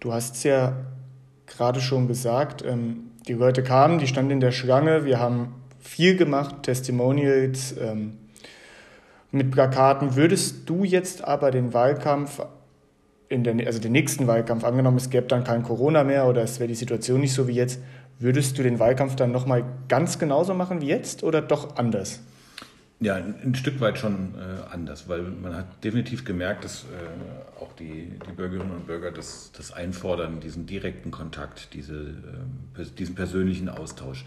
Du 0.00 0.12
hast 0.12 0.36
es 0.36 0.42
ja 0.44 0.76
gerade 1.46 1.80
schon 1.80 2.08
gesagt, 2.08 2.64
ähm, 2.64 3.10
die 3.28 3.34
Leute 3.34 3.62
kamen, 3.62 3.98
die 3.98 4.06
standen 4.06 4.30
in 4.30 4.40
der 4.40 4.52
Schlange, 4.52 5.04
wir 5.04 5.18
haben 5.18 5.54
viel 5.80 6.16
gemacht, 6.16 6.62
Testimonials 6.62 7.76
ähm, 7.78 8.18
mit 9.30 9.50
Plakaten. 9.50 10.16
Würdest 10.16 10.68
du 10.68 10.84
jetzt 10.84 11.24
aber 11.24 11.50
den 11.50 11.74
Wahlkampf, 11.74 12.40
in 13.28 13.44
der, 13.44 13.66
also 13.66 13.78
den 13.78 13.92
nächsten 13.92 14.26
Wahlkampf, 14.26 14.64
angenommen 14.64 14.96
es 14.96 15.10
gäbe 15.10 15.26
dann 15.26 15.44
kein 15.44 15.62
Corona 15.62 16.04
mehr 16.04 16.26
oder 16.26 16.42
es 16.42 16.60
wäre 16.60 16.68
die 16.68 16.74
Situation 16.74 17.20
nicht 17.20 17.34
so 17.34 17.48
wie 17.48 17.54
jetzt, 17.54 17.80
würdest 18.18 18.56
du 18.58 18.62
den 18.62 18.78
Wahlkampf 18.78 19.16
dann 19.16 19.32
nochmal 19.32 19.64
ganz 19.88 20.18
genauso 20.18 20.54
machen 20.54 20.80
wie 20.80 20.86
jetzt 20.86 21.22
oder 21.22 21.42
doch 21.42 21.76
anders? 21.76 22.20
Ja, 22.98 23.16
ein, 23.16 23.54
Stück 23.54 23.78
weit 23.80 23.98
schon 23.98 24.34
äh, 24.36 24.72
anders, 24.72 25.06
weil 25.06 25.20
man 25.22 25.54
hat 25.54 25.84
definitiv 25.84 26.24
gemerkt, 26.24 26.64
dass 26.64 26.84
äh, 26.84 27.60
auch 27.60 27.74
die, 27.74 28.18
die 28.26 28.32
Bürgerinnen 28.32 28.70
und 28.72 28.86
Bürger 28.86 29.10
das, 29.10 29.52
das 29.54 29.70
einfordern, 29.70 30.40
diesen 30.40 30.64
direkten 30.64 31.10
Kontakt, 31.10 31.74
diese, 31.74 32.14
äh, 32.78 32.84
diesen 32.98 33.14
persönlichen 33.14 33.68
Austausch. 33.68 34.24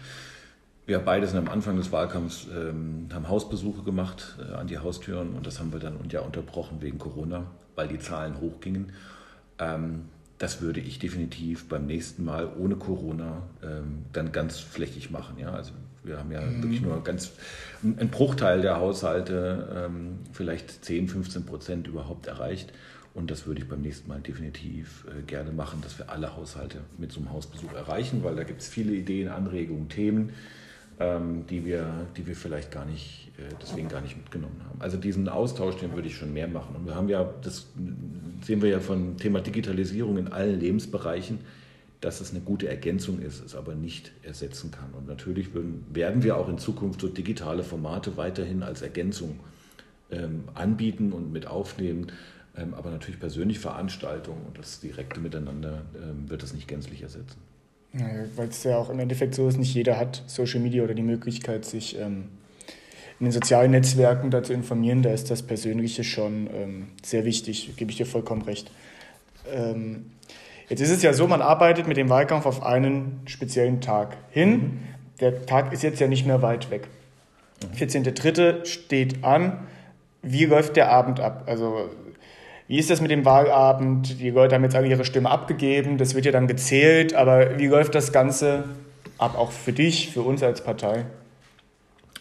Wir 0.86 1.00
beide 1.00 1.26
sind 1.26 1.38
am 1.38 1.48
Anfang 1.48 1.76
des 1.76 1.90
Wahlkampfs, 1.90 2.46
ähm, 2.54 3.08
haben 3.12 3.28
Hausbesuche 3.28 3.82
gemacht 3.82 4.36
äh, 4.40 4.54
an 4.54 4.68
die 4.68 4.78
Haustüren 4.78 5.30
und 5.34 5.48
das 5.48 5.58
haben 5.58 5.72
wir 5.72 5.80
dann 5.80 5.98
ja 6.08 6.20
unterbrochen 6.20 6.80
wegen 6.80 6.98
Corona, 6.98 7.46
weil 7.74 7.88
die 7.88 7.98
Zahlen 7.98 8.40
hochgingen. 8.40 8.92
Ähm, 9.58 10.04
das 10.38 10.62
würde 10.62 10.78
ich 10.80 11.00
definitiv 11.00 11.68
beim 11.68 11.86
nächsten 11.86 12.24
Mal 12.24 12.48
ohne 12.56 12.76
Corona 12.76 13.42
ähm, 13.62 14.04
dann 14.12 14.32
ganz 14.32 14.58
flächig 14.58 15.10
machen. 15.10 15.38
Ja? 15.38 15.52
Also 15.52 15.72
wir 16.02 16.18
haben 16.18 16.32
ja 16.32 16.40
mhm. 16.40 16.62
wirklich 16.62 16.80
nur 16.80 17.02
ganz 17.02 17.32
ein 17.82 18.08
Bruchteil 18.10 18.62
der 18.62 18.78
Haushalte, 18.78 19.88
ähm, 19.88 20.18
vielleicht 20.32 20.84
10, 20.84 21.08
15 21.08 21.46
Prozent 21.46 21.86
überhaupt 21.86 22.26
erreicht. 22.26 22.72
Und 23.12 23.30
das 23.30 23.46
würde 23.46 23.60
ich 23.60 23.68
beim 23.68 23.82
nächsten 23.82 24.08
Mal 24.08 24.20
definitiv 24.20 25.04
äh, 25.08 25.22
gerne 25.22 25.50
machen, 25.50 25.80
dass 25.82 25.98
wir 25.98 26.10
alle 26.10 26.36
Haushalte 26.36 26.78
mit 26.96 27.10
so 27.10 27.20
einem 27.20 27.32
Hausbesuch 27.32 27.72
erreichen, 27.72 28.22
weil 28.22 28.36
da 28.36 28.44
gibt 28.44 28.60
es 28.60 28.68
viele 28.68 28.92
Ideen, 28.92 29.28
Anregungen, 29.28 29.88
Themen. 29.88 30.32
ähm, 31.00 31.46
die, 31.48 31.64
wir, 31.64 32.06
die 32.16 32.26
wir 32.26 32.36
vielleicht 32.36 32.70
gar 32.70 32.84
nicht, 32.84 33.32
äh, 33.38 33.54
deswegen 33.60 33.88
gar 33.88 34.02
nicht 34.02 34.16
mitgenommen 34.16 34.60
haben. 34.68 34.80
Also 34.80 34.98
diesen 34.98 35.28
Austausch, 35.28 35.76
den 35.76 35.94
würde 35.94 36.08
ich 36.08 36.16
schon 36.16 36.32
mehr 36.32 36.46
machen. 36.46 36.76
Und 36.76 36.86
wir 36.86 36.94
haben 36.94 37.08
ja, 37.08 37.28
das 37.42 37.68
sehen 38.42 38.62
wir 38.62 38.68
ja 38.68 38.80
von 38.80 39.16
Thema 39.16 39.40
Digitalisierung 39.40 40.18
in 40.18 40.28
allen 40.28 40.60
Lebensbereichen, 40.60 41.38
dass 42.00 42.20
es 42.20 42.30
eine 42.30 42.40
gute 42.40 42.68
Ergänzung 42.68 43.20
ist, 43.20 43.44
es 43.44 43.54
aber 43.54 43.74
nicht 43.74 44.12
ersetzen 44.22 44.70
kann. 44.70 44.92
Und 44.96 45.06
natürlich 45.06 45.48
werden 45.54 46.22
wir 46.22 46.36
auch 46.36 46.48
in 46.48 46.58
Zukunft 46.58 47.00
so 47.00 47.08
digitale 47.08 47.62
Formate 47.62 48.16
weiterhin 48.16 48.62
als 48.62 48.80
Ergänzung 48.82 49.40
ähm, 50.10 50.44
anbieten 50.54 51.12
und 51.12 51.32
mit 51.32 51.46
aufnehmen. 51.46 52.12
Ähm, 52.56 52.74
aber 52.74 52.90
natürlich 52.90 53.20
persönliche 53.20 53.60
Veranstaltungen 53.60 54.44
und 54.46 54.58
das 54.58 54.80
direkte 54.80 55.20
Miteinander 55.20 55.82
ähm, 55.94 56.28
wird 56.28 56.42
das 56.42 56.54
nicht 56.54 56.68
gänzlich 56.68 57.02
ersetzen. 57.02 57.38
Ja, 57.92 58.08
Weil 58.36 58.48
es 58.48 58.64
ja 58.64 58.76
auch 58.76 58.88
im 58.88 58.98
Endeffekt 58.98 59.34
so 59.34 59.48
ist, 59.48 59.58
nicht 59.58 59.74
jeder 59.74 59.98
hat 59.98 60.22
Social 60.26 60.60
Media 60.60 60.82
oder 60.82 60.94
die 60.94 61.02
Möglichkeit, 61.02 61.64
sich 61.64 61.98
ähm, 61.98 62.24
in 63.18 63.26
den 63.26 63.32
sozialen 63.32 63.72
Netzwerken 63.72 64.30
dazu 64.30 64.52
informieren. 64.52 65.02
Da 65.02 65.12
ist 65.12 65.30
das 65.30 65.42
Persönliche 65.42 66.02
schon 66.02 66.48
ähm, 66.54 66.88
sehr 67.02 67.24
wichtig, 67.24 67.76
gebe 67.76 67.90
ich 67.90 67.98
dir 67.98 68.06
vollkommen 68.06 68.42
recht. 68.42 68.70
Jetzt 70.70 70.80
ist 70.80 70.90
es 70.90 71.02
ja 71.02 71.12
so, 71.12 71.26
man 71.26 71.42
arbeitet 71.42 71.88
mit 71.88 71.96
dem 71.96 72.08
Wahlkampf 72.08 72.46
auf 72.46 72.62
einen 72.62 73.22
speziellen 73.26 73.80
Tag 73.80 74.16
hin. 74.30 74.50
Mhm. 74.50 74.80
Der 75.20 75.44
Tag 75.44 75.72
ist 75.72 75.82
jetzt 75.82 76.00
ja 76.00 76.06
nicht 76.06 76.26
mehr 76.26 76.42
weit 76.42 76.70
weg. 76.70 76.86
Mhm. 77.62 77.76
14.3. 77.76 78.64
steht 78.64 79.24
an. 79.24 79.66
Wie 80.22 80.44
läuft 80.44 80.76
der 80.76 80.92
Abend 80.92 81.18
ab? 81.18 81.42
Also 81.46 81.90
wie 82.68 82.78
ist 82.78 82.88
das 82.88 83.00
mit 83.00 83.10
dem 83.10 83.24
Wahlabend? 83.24 84.20
Die 84.20 84.30
Leute 84.30 84.54
haben 84.54 84.62
jetzt 84.62 84.76
alle 84.76 84.86
ihre 84.86 85.04
Stimme 85.04 85.28
abgegeben, 85.28 85.98
das 85.98 86.14
wird 86.14 86.24
ja 86.24 86.30
dann 86.30 86.46
gezählt, 86.46 87.14
aber 87.14 87.58
wie 87.58 87.66
läuft 87.66 87.96
das 87.96 88.12
Ganze 88.12 88.62
ab, 89.18 89.36
auch 89.36 89.50
für 89.50 89.72
dich, 89.72 90.12
für 90.12 90.22
uns 90.22 90.40
als 90.40 90.62
Partei? 90.62 91.04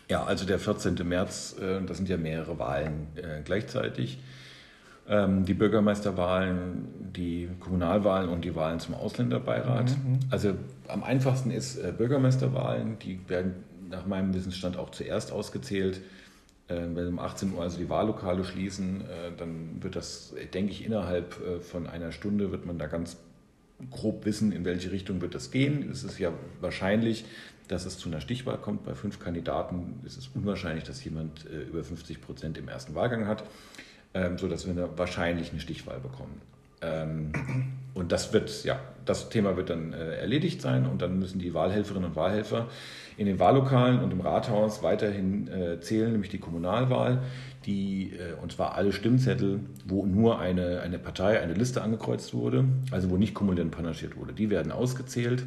Ja, 0.09 0.23
also 0.23 0.45
der 0.45 0.57
14. 0.57 0.95
März, 1.07 1.55
äh, 1.61 1.85
das 1.85 1.97
sind 1.97 2.09
ja 2.09 2.17
mehrere 2.17 2.57
Wahlen 2.57 3.09
äh, 3.15 3.43
gleichzeitig. 3.45 4.17
Ähm, 5.09 5.43
die 5.43 5.55
Bürgermeisterwahlen, 5.55 6.87
die 7.15 7.49
Kommunalwahlen 7.59 8.29
und 8.29 8.45
die 8.45 8.55
Wahlen 8.55 8.79
zum 8.79 8.93
Ausländerbeirat. 8.93 9.89
Mhm. 9.89 10.11
mhm. 10.11 10.19
Also 10.29 10.53
am 10.87 11.03
einfachsten 11.03 11.49
ist 11.49 11.77
äh, 11.77 11.91
Bürgermeisterwahlen, 11.97 12.99
die 12.99 13.19
werden 13.27 13.55
nach 13.89 14.05
meinem 14.05 14.33
Wissensstand 14.35 14.77
auch 14.77 14.91
zuerst 14.91 15.31
ausgezählt. 15.31 16.01
Äh, 16.67 16.81
wenn 16.93 17.07
um 17.07 17.19
18 17.19 17.53
Uhr 17.53 17.63
also 17.63 17.79
die 17.79 17.89
Wahllokale 17.89 18.43
schließen, 18.43 19.01
äh, 19.01 19.31
dann 19.35 19.81
wird 19.81 19.95
das, 19.95 20.35
denke 20.53 20.71
ich, 20.71 20.85
innerhalb 20.85 21.35
äh, 21.43 21.59
von 21.59 21.87
einer 21.87 22.11
Stunde 22.11 22.51
wird 22.51 22.65
man 22.65 22.77
da 22.77 22.87
ganz 22.87 23.17
grob 23.89 24.25
wissen, 24.25 24.51
in 24.51 24.65
welche 24.65 24.91
Richtung 24.91 25.21
wird 25.21 25.33
das 25.33 25.51
gehen. 25.51 25.89
Es 25.89 26.03
ist 26.03 26.19
ja 26.19 26.31
wahrscheinlich, 26.61 27.25
dass 27.67 27.85
es 27.85 27.97
zu 27.97 28.09
einer 28.09 28.21
Stichwahl 28.21 28.57
kommt. 28.57 28.83
Bei 28.83 28.93
fünf 28.93 29.19
Kandidaten 29.19 30.01
ist 30.05 30.17
es 30.17 30.27
unwahrscheinlich, 30.27 30.83
dass 30.83 31.03
jemand 31.03 31.45
über 31.45 31.83
50 31.83 32.19
Prozent 32.19 32.57
im 32.57 32.67
ersten 32.67 32.93
Wahlgang 32.95 33.27
hat, 33.27 33.43
ähm, 34.13 34.37
sodass 34.37 34.65
wir 34.65 34.73
eine, 34.73 34.97
wahrscheinlich 34.97 35.51
eine 35.51 35.59
Stichwahl 35.59 35.99
bekommen. 35.99 36.41
Ähm, 36.81 37.31
und 37.93 38.11
das 38.11 38.31
wird, 38.33 38.63
ja, 38.63 38.79
das 39.05 39.29
Thema 39.29 39.57
wird 39.57 39.69
dann 39.69 39.91
erledigt 39.91 40.61
sein 40.61 40.85
und 40.85 41.01
dann 41.01 41.19
müssen 41.19 41.39
die 41.39 41.53
Wahlhelferinnen 41.53 42.09
und 42.09 42.15
Wahlhelfer 42.15 42.67
in 43.19 43.25
den 43.25 43.37
Wahllokalen 43.37 43.99
und 43.99 44.13
im 44.13 44.21
Rathaus 44.21 44.81
weiterhin 44.81 45.49
äh, 45.49 45.81
zählen, 45.81 46.13
nämlich 46.13 46.31
die 46.31 46.37
Kommunalwahl, 46.37 47.21
die, 47.65 48.13
äh, 48.13 48.41
und 48.41 48.53
zwar 48.53 48.75
alle 48.75 48.93
Stimmzettel, 48.93 49.59
wo 49.85 50.05
nur 50.05 50.39
eine, 50.39 50.79
eine 50.79 50.99
Partei, 50.99 51.41
eine 51.41 51.53
Liste 51.53 51.81
angekreuzt 51.81 52.33
wurde, 52.33 52.63
also 52.91 53.09
wo 53.09 53.17
nicht 53.17 53.33
kumuliert 53.33 53.71
panaschiert 53.71 54.15
wurde, 54.15 54.31
die 54.31 54.49
werden 54.49 54.71
ausgezählt. 54.71 55.43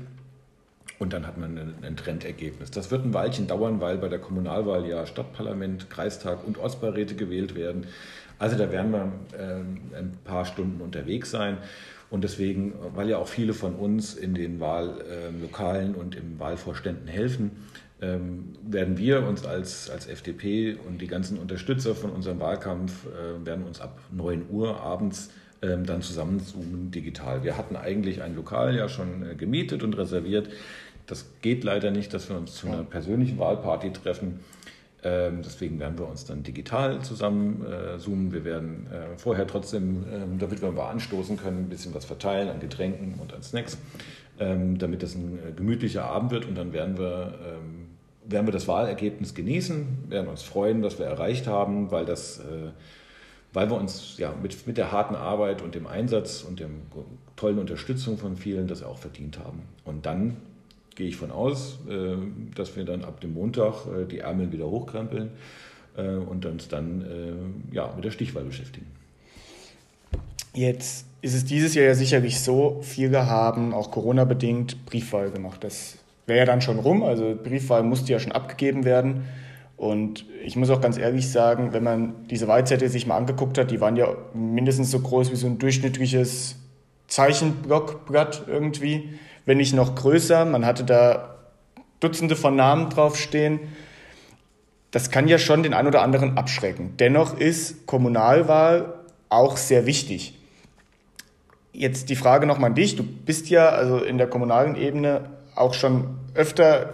Und 0.98 1.14
dann 1.14 1.26
hat 1.26 1.38
man 1.38 1.56
ein, 1.56 1.74
ein 1.82 1.96
Trendergebnis. 1.96 2.70
Das 2.70 2.90
wird 2.90 3.06
ein 3.06 3.14
Weilchen 3.14 3.46
dauern, 3.46 3.80
weil 3.80 3.96
bei 3.96 4.08
der 4.08 4.18
Kommunalwahl 4.18 4.86
ja 4.86 5.06
Stadtparlament, 5.06 5.88
Kreistag 5.88 6.46
und 6.46 6.58
Ortsbeiräte 6.58 7.14
gewählt 7.14 7.54
werden. 7.54 7.86
Also 8.42 8.56
da 8.56 8.72
werden 8.72 8.90
wir 8.90 9.12
ähm, 9.38 9.80
ein 9.96 10.18
paar 10.24 10.44
Stunden 10.44 10.80
unterwegs 10.80 11.30
sein. 11.30 11.58
Und 12.10 12.24
deswegen, 12.24 12.74
weil 12.92 13.08
ja 13.08 13.18
auch 13.18 13.28
viele 13.28 13.54
von 13.54 13.76
uns 13.76 14.14
in 14.14 14.34
den 14.34 14.58
Wahllokalen 14.58 15.94
und 15.94 16.16
im 16.16 16.40
Wahlvorständen 16.40 17.06
helfen, 17.06 17.52
ähm, 18.00 18.56
werden 18.68 18.98
wir 18.98 19.24
uns 19.28 19.46
als, 19.46 19.88
als 19.90 20.08
FDP 20.08 20.76
und 20.88 21.00
die 21.00 21.06
ganzen 21.06 21.38
Unterstützer 21.38 21.94
von 21.94 22.10
unserem 22.10 22.40
Wahlkampf, 22.40 23.06
äh, 23.06 23.46
werden 23.46 23.64
uns 23.64 23.80
ab 23.80 24.00
9 24.10 24.46
Uhr 24.50 24.80
abends 24.80 25.30
ähm, 25.62 25.86
dann 25.86 26.02
zusammenzoomen 26.02 26.90
digital. 26.90 27.44
Wir 27.44 27.56
hatten 27.56 27.76
eigentlich 27.76 28.22
ein 28.22 28.34
Lokal 28.34 28.74
ja 28.74 28.88
schon 28.88 29.24
äh, 29.24 29.34
gemietet 29.36 29.84
und 29.84 29.96
reserviert. 29.96 30.48
Das 31.06 31.26
geht 31.42 31.62
leider 31.62 31.92
nicht, 31.92 32.12
dass 32.12 32.28
wir 32.28 32.36
uns 32.36 32.56
zu 32.56 32.66
einer 32.66 32.82
persönlichen 32.82 33.38
Wahlparty 33.38 33.92
treffen. 33.92 34.40
Ähm, 35.04 35.42
deswegen 35.42 35.80
werden 35.80 35.98
wir 35.98 36.08
uns 36.08 36.24
dann 36.24 36.42
digital 36.42 37.00
zusammen 37.02 37.66
äh, 37.66 37.98
zoomen. 37.98 38.32
Wir 38.32 38.44
werden 38.44 38.86
äh, 38.86 39.18
vorher 39.18 39.46
trotzdem, 39.46 40.04
ähm, 40.12 40.38
damit 40.38 40.62
wir 40.62 40.70
mal 40.70 40.90
anstoßen 40.90 41.36
können, 41.36 41.64
ein 41.64 41.68
bisschen 41.68 41.92
was 41.92 42.04
verteilen 42.04 42.48
an 42.48 42.60
Getränken 42.60 43.14
und 43.20 43.34
an 43.34 43.42
Snacks, 43.42 43.78
ähm, 44.38 44.78
damit 44.78 45.02
das 45.02 45.14
ein 45.14 45.38
äh, 45.38 45.52
gemütlicher 45.52 46.04
Abend 46.04 46.30
wird. 46.30 46.46
Und 46.46 46.56
dann 46.56 46.72
werden 46.72 46.98
wir, 46.98 47.34
ähm, 47.44 47.88
werden 48.24 48.46
wir 48.46 48.52
das 48.52 48.68
Wahlergebnis 48.68 49.34
genießen, 49.34 50.04
werden 50.08 50.28
uns 50.28 50.42
freuen, 50.42 50.82
was 50.84 51.00
wir 51.00 51.06
erreicht 51.06 51.48
haben, 51.48 51.90
weil 51.90 52.04
das 52.04 52.38
äh, 52.38 52.70
weil 53.52 53.68
wir 53.68 53.76
uns 53.76 54.16
ja 54.18 54.32
mit, 54.42 54.66
mit 54.66 54.78
der 54.78 54.92
harten 54.92 55.14
Arbeit 55.14 55.62
und 55.62 55.74
dem 55.74 55.86
Einsatz 55.86 56.42
und 56.42 56.58
der 56.58 56.68
tollen 57.36 57.58
Unterstützung 57.58 58.16
von 58.16 58.36
vielen 58.36 58.66
das 58.66 58.82
auch 58.82 58.98
verdient 58.98 59.38
haben. 59.38 59.62
Und 59.84 60.06
dann 60.06 60.38
gehe 60.96 61.08
ich 61.08 61.16
von 61.16 61.30
aus, 61.30 61.78
äh, 61.88 62.16
dass 62.54 62.76
wir 62.76 62.84
dann 62.84 63.04
ab 63.04 63.20
dem 63.20 63.34
Montag 63.34 63.86
äh, 63.86 64.06
die 64.06 64.18
Ärmel 64.18 64.52
wieder 64.52 64.66
hochkrempeln 64.66 65.30
äh, 65.96 66.16
und 66.16 66.46
uns 66.46 66.68
dann 66.68 67.62
ja, 67.70 67.92
mit 67.94 68.04
der 68.04 68.10
Stichwahl 68.10 68.44
beschäftigen. 68.44 68.86
Jetzt 70.54 71.06
ist 71.22 71.34
es 71.34 71.44
dieses 71.44 71.74
Jahr 71.74 71.86
ja 71.86 71.94
sicherlich 71.94 72.40
so, 72.40 72.80
viele 72.82 73.26
haben 73.26 73.72
auch 73.72 73.90
Corona-bedingt 73.90 74.84
Briefwahl 74.84 75.30
gemacht. 75.30 75.64
Das 75.64 75.98
wäre 76.26 76.40
ja 76.40 76.44
dann 76.44 76.60
schon 76.60 76.78
rum, 76.78 77.02
also 77.02 77.34
Briefwahl 77.42 77.82
musste 77.82 78.12
ja 78.12 78.18
schon 78.18 78.32
abgegeben 78.32 78.84
werden. 78.84 79.24
Und 79.76 80.26
ich 80.44 80.54
muss 80.54 80.70
auch 80.70 80.80
ganz 80.80 80.96
ehrlich 80.96 81.28
sagen, 81.28 81.72
wenn 81.72 81.82
man 81.82 82.14
diese 82.28 82.46
Wahlzettel 82.46 82.88
sich 82.88 83.06
mal 83.06 83.16
angeguckt 83.16 83.58
hat, 83.58 83.70
die 83.70 83.80
waren 83.80 83.96
ja 83.96 84.14
mindestens 84.34 84.90
so 84.90 85.00
groß 85.00 85.32
wie 85.32 85.36
so 85.36 85.46
ein 85.46 85.58
durchschnittliches 85.58 86.56
Zeichenblockblatt 87.08 88.44
irgendwie 88.46 89.10
wenn 89.46 89.58
nicht 89.58 89.74
noch 89.74 89.94
größer. 89.94 90.44
Man 90.44 90.64
hatte 90.66 90.84
da 90.84 91.36
Dutzende 92.00 92.36
von 92.36 92.56
Namen 92.56 92.90
draufstehen. 92.90 93.60
Das 94.90 95.10
kann 95.10 95.28
ja 95.28 95.38
schon 95.38 95.62
den 95.62 95.72
einen 95.72 95.88
oder 95.88 96.02
anderen 96.02 96.36
abschrecken. 96.36 96.96
Dennoch 96.98 97.38
ist 97.38 97.86
Kommunalwahl 97.86 98.94
auch 99.28 99.56
sehr 99.56 99.86
wichtig. 99.86 100.38
Jetzt 101.72 102.10
die 102.10 102.16
Frage 102.16 102.46
nochmal 102.46 102.70
an 102.70 102.74
dich. 102.74 102.96
Du 102.96 103.02
bist 103.02 103.48
ja 103.48 103.70
also 103.70 103.98
in 103.98 104.18
der 104.18 104.26
kommunalen 104.26 104.76
Ebene 104.76 105.30
auch 105.54 105.72
schon 105.72 106.18
öfter 106.34 106.92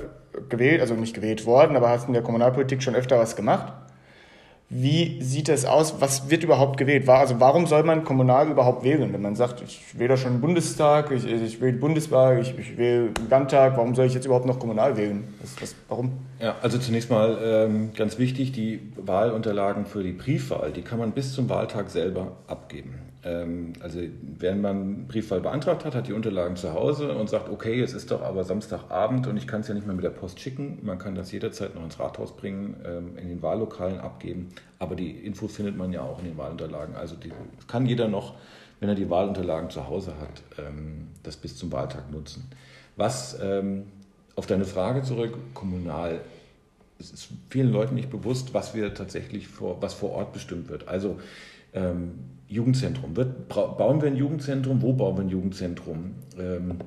gewählt, 0.48 0.80
also 0.80 0.94
nicht 0.94 1.14
gewählt 1.14 1.46
worden, 1.46 1.76
aber 1.76 1.88
hast 1.88 2.06
in 2.06 2.12
der 2.12 2.22
Kommunalpolitik 2.22 2.82
schon 2.82 2.94
öfter 2.94 3.18
was 3.18 3.34
gemacht. 3.34 3.72
Wie 4.70 5.22
sieht 5.22 5.48
das 5.48 5.64
aus? 5.64 5.98
Was 6.00 6.28
wird 6.28 6.44
überhaupt 6.44 6.76
gewählt? 6.76 7.08
Also 7.08 7.40
warum 7.40 7.66
soll 7.66 7.84
man 7.84 8.04
kommunal 8.04 8.50
überhaupt 8.50 8.84
wählen? 8.84 9.14
Wenn 9.14 9.22
man 9.22 9.34
sagt, 9.34 9.62
ich 9.62 9.98
wähle 9.98 10.18
schon 10.18 10.42
Bundestag, 10.42 11.10
ich, 11.10 11.24
ich 11.24 11.60
wähle 11.62 11.78
Bundeswahl, 11.78 12.40
ich, 12.40 12.58
ich 12.58 12.76
wähle 12.76 13.10
Landtag, 13.30 13.78
warum 13.78 13.94
soll 13.94 14.04
ich 14.04 14.14
jetzt 14.14 14.26
überhaupt 14.26 14.44
noch 14.44 14.58
kommunal 14.58 14.98
wählen? 14.98 15.24
Was, 15.40 15.62
was, 15.62 15.74
warum? 15.88 16.12
Ja, 16.38 16.56
also 16.60 16.76
zunächst 16.76 17.08
mal 17.08 17.38
ähm, 17.42 17.92
ganz 17.96 18.18
wichtig, 18.18 18.52
die 18.52 18.92
Wahlunterlagen 18.96 19.86
für 19.86 20.02
die 20.02 20.12
Briefwahl, 20.12 20.70
die 20.70 20.82
kann 20.82 20.98
man 20.98 21.12
bis 21.12 21.32
zum 21.32 21.48
Wahltag 21.48 21.88
selber 21.88 22.32
abgeben. 22.46 23.07
Ähm, 23.24 23.72
also 23.80 24.00
wenn 24.38 24.60
man 24.60 25.06
Briefwahl 25.06 25.40
beantragt 25.40 25.84
hat, 25.84 25.94
hat 25.94 26.06
die 26.06 26.12
Unterlagen 26.12 26.56
zu 26.56 26.72
Hause 26.72 27.14
und 27.14 27.28
sagt, 27.28 27.48
okay, 27.48 27.80
es 27.80 27.92
ist 27.92 28.10
doch 28.10 28.22
aber 28.22 28.44
Samstagabend 28.44 29.26
und 29.26 29.36
ich 29.36 29.46
kann 29.46 29.62
es 29.62 29.68
ja 29.68 29.74
nicht 29.74 29.86
mehr 29.86 29.96
mit 29.96 30.04
der 30.04 30.10
Post 30.10 30.40
schicken. 30.40 30.78
Man 30.82 30.98
kann 30.98 31.14
das 31.14 31.32
jederzeit 31.32 31.74
noch 31.74 31.84
ins 31.84 31.98
Rathaus 31.98 32.36
bringen, 32.36 32.76
ähm, 32.84 33.18
in 33.18 33.28
den 33.28 33.42
Wahllokalen 33.42 33.98
abgeben. 33.98 34.48
Aber 34.78 34.94
die 34.94 35.10
Infos 35.10 35.56
findet 35.56 35.76
man 35.76 35.92
ja 35.92 36.02
auch 36.02 36.20
in 36.20 36.26
den 36.26 36.38
Wahlunterlagen. 36.38 36.94
Also 36.94 37.16
die, 37.16 37.32
kann 37.66 37.86
jeder 37.86 38.08
noch, 38.08 38.34
wenn 38.80 38.88
er 38.88 38.94
die 38.94 39.10
Wahlunterlagen 39.10 39.70
zu 39.70 39.88
Hause 39.88 40.14
hat, 40.20 40.42
ähm, 40.58 41.08
das 41.22 41.36
bis 41.36 41.56
zum 41.56 41.72
Wahltag 41.72 42.10
nutzen. 42.10 42.48
Was 42.96 43.38
auf 44.34 44.46
deine 44.46 44.64
Frage 44.64 45.04
zurück, 45.04 45.38
kommunal 45.54 46.20
es 46.98 47.12
ist 47.12 47.28
vielen 47.48 47.72
Leuten 47.72 47.94
nicht 47.94 48.10
bewusst, 48.10 48.54
was 48.54 48.74
wir 48.74 48.92
tatsächlich 48.94 49.46
vor, 49.46 49.80
was 49.80 49.94
vor 49.94 50.10
Ort 50.10 50.32
bestimmt 50.32 50.68
wird. 50.68 50.88
Also 50.88 51.20
ähm, 51.74 52.12
Jugendzentrum. 52.48 53.16
Wird, 53.16 53.48
bauen 53.48 54.00
wir 54.00 54.08
ein 54.08 54.16
Jugendzentrum? 54.16 54.82
Wo 54.82 54.92
bauen 54.92 55.16
wir 55.16 55.24
ein 55.24 55.28
Jugendzentrum? 55.28 56.14
Ähm, 56.38 56.78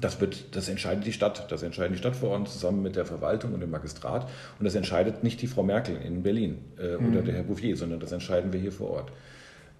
das, 0.00 0.20
wird, 0.20 0.54
das 0.54 0.68
entscheidet 0.68 1.06
die 1.06 1.12
Stadt. 1.12 1.50
Das 1.50 1.62
entscheiden 1.62 1.92
die 1.92 1.98
Stadtverordneten 1.98 2.52
zusammen 2.52 2.82
mit 2.82 2.96
der 2.96 3.06
Verwaltung 3.06 3.54
und 3.54 3.60
dem 3.60 3.70
Magistrat. 3.70 4.28
Und 4.58 4.64
das 4.64 4.74
entscheidet 4.74 5.24
nicht 5.24 5.40
die 5.40 5.46
Frau 5.46 5.62
Merkel 5.62 5.96
in 5.96 6.22
Berlin 6.22 6.58
äh, 6.78 6.96
mhm. 6.96 7.10
oder 7.10 7.22
der 7.22 7.34
Herr 7.34 7.42
Bouffier, 7.42 7.76
sondern 7.76 8.00
das 8.00 8.12
entscheiden 8.12 8.52
wir 8.52 8.60
hier 8.60 8.72
vor 8.72 8.90
Ort. 8.90 9.12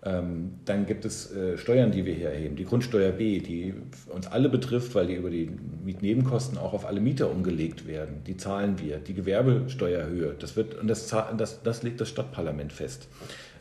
Ähm, 0.05 0.53
dann 0.65 0.87
gibt 0.87 1.05
es 1.05 1.33
äh, 1.33 1.59
Steuern, 1.59 1.91
die 1.91 2.07
wir 2.07 2.15
hier 2.15 2.31
erheben. 2.31 2.55
Die 2.55 2.65
Grundsteuer 2.65 3.11
B, 3.11 3.41
die 3.41 3.75
uns 4.07 4.29
alle 4.29 4.49
betrifft, 4.49 4.95
weil 4.95 5.09
die 5.09 5.15
über 5.15 5.29
die 5.29 5.51
Mietnebenkosten 5.85 6.57
auch 6.57 6.73
auf 6.73 6.87
alle 6.87 7.01
Mieter 7.01 7.31
umgelegt 7.31 7.87
werden. 7.87 8.23
Die 8.25 8.37
zahlen 8.37 8.79
wir. 8.79 8.99
Die 8.99 9.15
Gewerbesteuerhöhe, 9.15 10.37
das 10.39 10.57
wird, 10.57 10.77
und 10.77 10.87
das, 10.87 11.13
das, 11.37 11.63
das 11.63 11.83
legt 11.83 12.01
das 12.01 12.09
Stadtparlament 12.09 12.73
fest. 12.73 13.09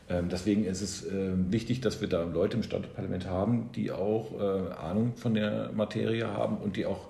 Ähm, 0.10 0.30
deswegen 0.30 0.66
ist 0.66 0.82
es 0.82 1.06
äh, 1.06 1.32
wichtig, 1.52 1.82
dass 1.82 2.00
wir 2.02 2.08
da 2.08 2.24
Leute 2.24 2.58
im 2.58 2.64
Stadtparlament 2.64 3.28
haben, 3.28 3.70
die 3.76 3.92
auch 3.92 4.32
äh, 4.40 4.74
Ahnung 4.74 5.16
von 5.16 5.34
der 5.34 5.72
Materie 5.74 6.28
haben 6.28 6.58
und 6.58 6.78
die 6.78 6.86
auch 6.86 7.10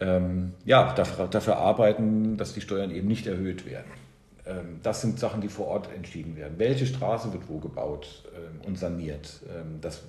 ähm, 0.00 0.52
ja, 0.64 0.94
dafür, 0.94 1.56
arbeiten, 1.56 2.36
dass 2.36 2.54
die 2.54 2.60
Steuern 2.60 2.90
eben 2.90 3.08
nicht 3.08 3.26
erhöht 3.26 3.66
werden. 3.66 3.90
Ähm, 4.46 4.80
das 4.82 5.02
sind 5.02 5.18
Sachen, 5.18 5.40
die 5.40 5.48
vor 5.48 5.66
Ort 5.66 5.90
entschieden 5.94 6.36
werden. 6.36 6.54
Welche 6.56 6.86
Straße 6.86 7.32
wird 7.32 7.48
wo 7.48 7.58
gebaut 7.58 8.24
ähm, 8.34 8.66
und 8.66 8.78
saniert? 8.78 9.40
Ähm, 9.48 9.80
das, 9.80 10.02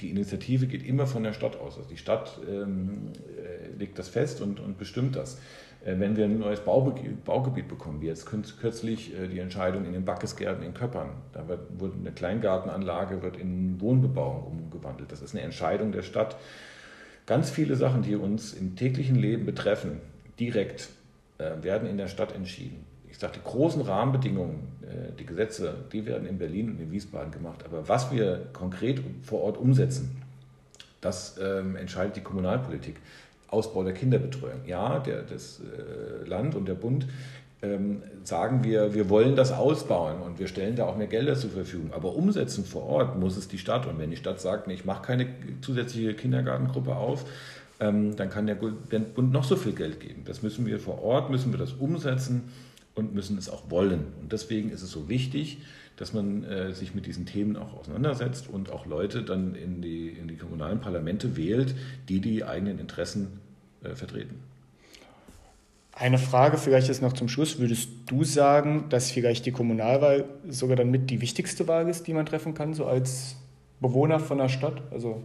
die 0.00 0.10
Initiative 0.10 0.66
geht 0.66 0.86
immer 0.86 1.06
von 1.06 1.22
der 1.22 1.32
Stadt 1.32 1.56
aus. 1.56 1.78
Also 1.78 1.88
die 1.88 1.96
Stadt 1.96 2.38
äh, 2.46 3.76
legt 3.78 3.98
das 3.98 4.08
fest 4.08 4.40
und, 4.40 4.60
und 4.60 4.78
bestimmt 4.78 5.16
das. 5.16 5.38
Äh, 5.84 5.98
wenn 5.98 6.16
wir 6.16 6.24
ein 6.24 6.38
neues 6.38 6.60
Baugebiet, 6.60 7.68
bekommen, 7.68 8.00
wie 8.00 8.06
jetzt 8.06 8.26
kürzlich 8.26 9.18
äh, 9.18 9.28
die 9.28 9.38
Entscheidung 9.38 9.84
in 9.84 9.92
den 9.92 10.04
Backesgärten 10.04 10.62
in 10.62 10.74
Köppern, 10.74 11.10
da 11.32 11.46
wird, 11.48 11.60
eine 11.98 12.12
Kleingartenanlage 12.12 13.22
wird 13.22 13.36
in 13.36 13.80
Wohnbebauung 13.80 14.46
umgewandelt. 14.46 15.12
Das 15.12 15.22
ist 15.22 15.34
eine 15.34 15.44
Entscheidung 15.44 15.92
der 15.92 16.02
Stadt. 16.02 16.36
Ganz 17.26 17.50
viele 17.50 17.76
Sachen, 17.76 18.02
die 18.02 18.16
uns 18.16 18.52
im 18.52 18.76
täglichen 18.76 19.16
Leben 19.16 19.46
betreffen, 19.46 20.00
direkt, 20.38 20.88
werden 21.38 21.88
in 21.88 21.96
der 21.96 22.08
Stadt 22.08 22.34
entschieden 22.34 22.84
sage, 23.20 23.34
die 23.36 23.44
großen 23.44 23.82
Rahmenbedingungen, 23.82 24.60
äh, 24.82 25.12
die 25.16 25.26
Gesetze, 25.26 25.74
die 25.92 26.06
werden 26.06 26.26
in 26.26 26.38
Berlin 26.38 26.70
und 26.70 26.80
in 26.80 26.90
Wiesbaden 26.90 27.30
gemacht. 27.30 27.64
Aber 27.64 27.88
was 27.88 28.10
wir 28.10 28.48
konkret 28.52 29.00
vor 29.22 29.42
Ort 29.42 29.58
umsetzen, 29.58 30.22
das 31.00 31.38
ähm, 31.40 31.76
entscheidet 31.76 32.16
die 32.16 32.20
Kommunalpolitik. 32.22 32.96
Ausbau 33.50 33.84
der 33.84 33.94
Kinderbetreuung. 33.94 34.60
Ja, 34.66 34.98
der, 34.98 35.22
das 35.22 35.60
äh, 35.60 36.28
Land 36.28 36.54
und 36.54 36.66
der 36.66 36.74
Bund 36.74 37.06
ähm, 37.62 38.02
sagen 38.24 38.64
wir, 38.64 38.94
wir 38.94 39.10
wollen 39.10 39.36
das 39.36 39.52
ausbauen 39.52 40.22
und 40.22 40.38
wir 40.38 40.48
stellen 40.48 40.76
da 40.76 40.86
auch 40.86 40.96
mehr 40.96 41.08
Gelder 41.08 41.34
zur 41.34 41.50
Verfügung. 41.50 41.92
Aber 41.92 42.14
umsetzen 42.14 42.64
vor 42.64 42.84
Ort 42.84 43.18
muss 43.18 43.36
es 43.36 43.48
die 43.48 43.58
Stadt. 43.58 43.86
Und 43.86 43.98
wenn 43.98 44.10
die 44.10 44.16
Stadt 44.16 44.40
sagt, 44.40 44.66
nee, 44.66 44.74
ich 44.74 44.84
mache 44.84 45.02
keine 45.02 45.26
zusätzliche 45.60 46.14
Kindergartengruppe 46.14 46.94
auf, 46.94 47.24
ähm, 47.80 48.16
dann 48.16 48.30
kann 48.30 48.46
der 48.46 48.54
Bund 48.54 49.32
noch 49.32 49.44
so 49.44 49.56
viel 49.56 49.72
Geld 49.72 50.00
geben. 50.00 50.22
Das 50.24 50.42
müssen 50.42 50.66
wir 50.66 50.78
vor 50.78 51.02
Ort, 51.02 51.30
müssen 51.30 51.52
wir 51.52 51.58
das 51.58 51.72
umsetzen 51.72 52.50
und 52.94 53.14
müssen 53.14 53.38
es 53.38 53.48
auch 53.48 53.70
wollen. 53.70 54.06
Und 54.20 54.32
deswegen 54.32 54.70
ist 54.70 54.82
es 54.82 54.90
so 54.90 55.08
wichtig, 55.08 55.58
dass 55.96 56.12
man 56.12 56.44
äh, 56.44 56.72
sich 56.72 56.94
mit 56.94 57.06
diesen 57.06 57.26
Themen 57.26 57.56
auch 57.56 57.74
auseinandersetzt 57.74 58.48
und 58.48 58.72
auch 58.72 58.86
Leute 58.86 59.22
dann 59.22 59.54
in 59.54 59.82
die, 59.82 60.08
in 60.08 60.28
die 60.28 60.36
kommunalen 60.36 60.80
Parlamente 60.80 61.36
wählt, 61.36 61.74
die 62.08 62.20
die 62.20 62.44
eigenen 62.44 62.78
Interessen 62.78 63.40
äh, 63.82 63.94
vertreten. 63.94 64.36
Eine 65.92 66.16
Frage 66.16 66.56
vielleicht 66.56 66.88
jetzt 66.88 67.02
noch 67.02 67.12
zum 67.12 67.28
Schluss. 67.28 67.58
Würdest 67.58 67.90
du 68.06 68.24
sagen, 68.24 68.86
dass 68.88 69.10
vielleicht 69.10 69.44
die 69.44 69.52
Kommunalwahl 69.52 70.24
sogar 70.48 70.76
dann 70.76 70.90
mit 70.90 71.10
die 71.10 71.20
wichtigste 71.20 71.68
Wahl 71.68 71.88
ist, 71.88 72.06
die 72.06 72.14
man 72.14 72.24
treffen 72.24 72.54
kann, 72.54 72.72
so 72.72 72.86
als 72.86 73.36
Bewohner 73.80 74.20
von 74.20 74.38
der 74.38 74.48
Stadt? 74.48 74.80
Also 74.90 75.22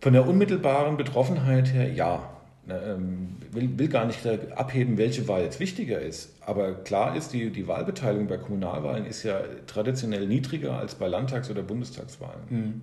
von 0.00 0.14
der 0.14 0.26
unmittelbaren 0.26 0.96
Betroffenheit 0.96 1.72
her 1.74 1.92
ja. 1.92 2.33
Ne, 2.66 2.80
ähm, 2.82 3.36
will, 3.52 3.78
will 3.78 3.88
gar 3.88 4.06
nicht 4.06 4.26
abheben, 4.56 4.96
welche 4.96 5.28
Wahl 5.28 5.42
jetzt 5.42 5.60
wichtiger 5.60 6.00
ist. 6.00 6.34
Aber 6.40 6.72
klar 6.72 7.14
ist, 7.14 7.34
die, 7.34 7.50
die 7.50 7.68
Wahlbeteiligung 7.68 8.26
bei 8.26 8.38
Kommunalwahlen 8.38 9.04
ist 9.04 9.22
ja 9.22 9.40
traditionell 9.66 10.26
niedriger 10.26 10.78
als 10.78 10.94
bei 10.94 11.06
Landtags- 11.06 11.50
oder 11.50 11.62
Bundestagswahlen. 11.62 12.40
Mhm. 12.48 12.80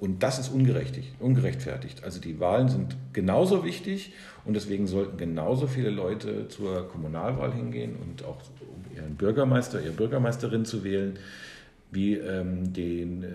Und 0.00 0.22
das 0.22 0.38
ist 0.38 0.48
ungerechtfertigt. 0.48 2.02
Also 2.02 2.20
die 2.20 2.40
Wahlen 2.40 2.68
sind 2.68 2.96
genauso 3.12 3.64
wichtig 3.64 4.12
und 4.44 4.54
deswegen 4.54 4.86
sollten 4.86 5.18
genauso 5.18 5.66
viele 5.66 5.90
Leute 5.90 6.48
zur 6.48 6.88
Kommunalwahl 6.88 7.52
hingehen 7.52 7.96
und 7.96 8.24
auch 8.24 8.38
um 8.60 8.96
ihren 8.96 9.16
Bürgermeister, 9.16 9.82
ihre 9.82 9.92
Bürgermeisterin 9.92 10.64
zu 10.64 10.82
wählen, 10.84 11.18
wie 11.90 12.14
ähm, 12.14 12.72
den, 12.72 13.22
äh, 13.22 13.28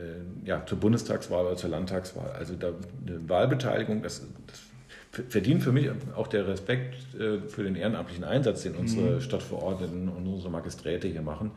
ja, 0.45 0.65
zur 0.65 0.79
Bundestagswahl 0.79 1.45
oder 1.45 1.57
zur 1.57 1.69
Landtagswahl. 1.69 2.31
Also 2.31 2.55
da, 2.55 2.69
eine 3.05 3.29
Wahlbeteiligung, 3.29 4.01
das, 4.01 4.25
das 4.47 4.61
verdient 5.11 5.63
für 5.63 5.71
mich 5.71 5.89
auch 6.15 6.27
der 6.27 6.47
Respekt 6.47 6.95
äh, 7.15 7.39
für 7.47 7.63
den 7.63 7.75
ehrenamtlichen 7.75 8.23
Einsatz, 8.23 8.63
den 8.63 8.75
unsere 8.75 9.15
mhm. 9.15 9.21
Stadtverordneten 9.21 10.07
und 10.07 10.27
unsere 10.27 10.51
Magisträte 10.51 11.07
hier 11.07 11.21
machen, 11.21 11.51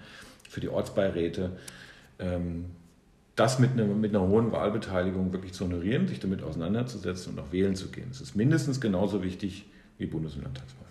für 0.49 0.61
die 0.61 0.69
Ortsbeiräte. 0.69 1.53
Ähm, 2.19 2.67
das 3.37 3.59
mit 3.59 3.73
einer, 3.73 3.87
mit 3.87 4.15
einer 4.15 4.27
hohen 4.27 4.53
Wahlbeteiligung 4.53 5.33
wirklich 5.33 5.53
zu 5.53 5.65
honorieren, 5.65 6.07
sich 6.07 6.21
damit 6.21 6.43
auseinanderzusetzen 6.43 7.33
und 7.33 7.41
auch 7.41 7.53
wählen 7.53 7.75
zu 7.75 7.89
gehen. 7.89 8.07
Das 8.09 8.21
ist 8.21 8.37
mindestens 8.37 8.81
genauso 8.81 9.23
wichtig 9.23 9.65
wie 9.99 10.07
Bundes- 10.07 10.35
und 10.35 10.43
Landtagswahlen. 10.43 10.83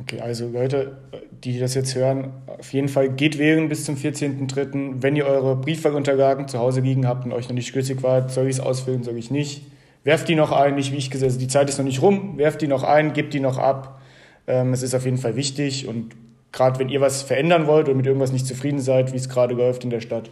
Okay, 0.00 0.20
also 0.20 0.48
Leute, 0.48 0.96
die 1.44 1.58
das 1.58 1.74
jetzt 1.74 1.94
hören, 1.94 2.32
auf 2.46 2.72
jeden 2.72 2.88
Fall 2.88 3.10
geht 3.10 3.36
wählen 3.36 3.68
bis 3.68 3.84
zum 3.84 3.96
14.03. 3.96 5.02
Wenn 5.02 5.16
ihr 5.16 5.26
eure 5.26 5.56
Briefwahlunterlagen 5.56 6.48
zu 6.48 6.58
Hause 6.58 6.80
liegen 6.80 7.06
habt 7.06 7.24
und 7.24 7.32
euch 7.32 7.48
noch 7.48 7.54
nicht 7.54 7.66
schlüssig 7.66 8.02
wart, 8.02 8.30
soll 8.30 8.46
ich 8.46 8.56
es 8.56 8.60
ausfüllen, 8.60 9.02
soll 9.02 9.16
ich 9.16 9.30
nicht 9.30 9.62
werft 10.08 10.26
die 10.26 10.36
noch 10.36 10.52
ein, 10.52 10.74
nicht 10.76 10.90
wie 10.90 10.96
ich 10.96 11.10
gesagt 11.10 11.32
habe, 11.32 11.38
die 11.38 11.48
Zeit 11.48 11.68
ist 11.68 11.76
noch 11.76 11.84
nicht 11.84 12.00
rum, 12.00 12.38
werft 12.38 12.62
die 12.62 12.66
noch 12.66 12.82
ein, 12.82 13.12
gebt 13.12 13.34
die 13.34 13.40
noch 13.40 13.58
ab. 13.58 14.00
Ähm, 14.46 14.72
es 14.72 14.82
ist 14.82 14.94
auf 14.94 15.04
jeden 15.04 15.18
Fall 15.18 15.36
wichtig 15.36 15.86
und 15.86 16.16
gerade 16.50 16.78
wenn 16.78 16.88
ihr 16.88 17.02
was 17.02 17.20
verändern 17.20 17.66
wollt 17.66 17.88
oder 17.88 17.94
mit 17.94 18.06
irgendwas 18.06 18.32
nicht 18.32 18.46
zufrieden 18.46 18.80
seid, 18.80 19.12
wie 19.12 19.18
es 19.18 19.28
gerade 19.28 19.52
läuft 19.52 19.84
in 19.84 19.90
der 19.90 20.00
Stadt, 20.00 20.30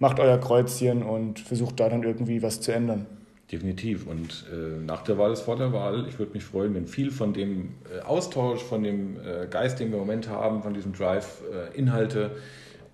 macht 0.00 0.18
euer 0.18 0.38
Kreuzchen 0.38 1.04
und 1.04 1.38
versucht 1.38 1.78
da 1.78 1.88
dann 1.88 2.02
irgendwie 2.02 2.42
was 2.42 2.60
zu 2.60 2.72
ändern. 2.72 3.06
Definitiv. 3.52 4.08
Und 4.08 4.44
äh, 4.52 4.84
nach 4.84 5.02
der 5.02 5.18
Wahl 5.18 5.30
ist 5.32 5.42
vor 5.42 5.54
der 5.54 5.72
Wahl. 5.72 6.04
Ich 6.08 6.18
würde 6.18 6.32
mich 6.32 6.42
freuen, 6.42 6.74
wenn 6.74 6.88
viel 6.88 7.12
von 7.12 7.32
dem 7.32 7.74
äh, 7.96 8.00
Austausch, 8.00 8.60
von 8.60 8.82
dem 8.82 9.18
äh, 9.18 9.46
Geist, 9.46 9.78
den 9.78 9.90
wir 9.92 9.98
im 9.98 10.00
Moment 10.00 10.28
haben, 10.28 10.64
von 10.64 10.74
diesem 10.74 10.94
Drive, 10.94 11.42
äh, 11.52 11.78
Inhalte 11.78 12.32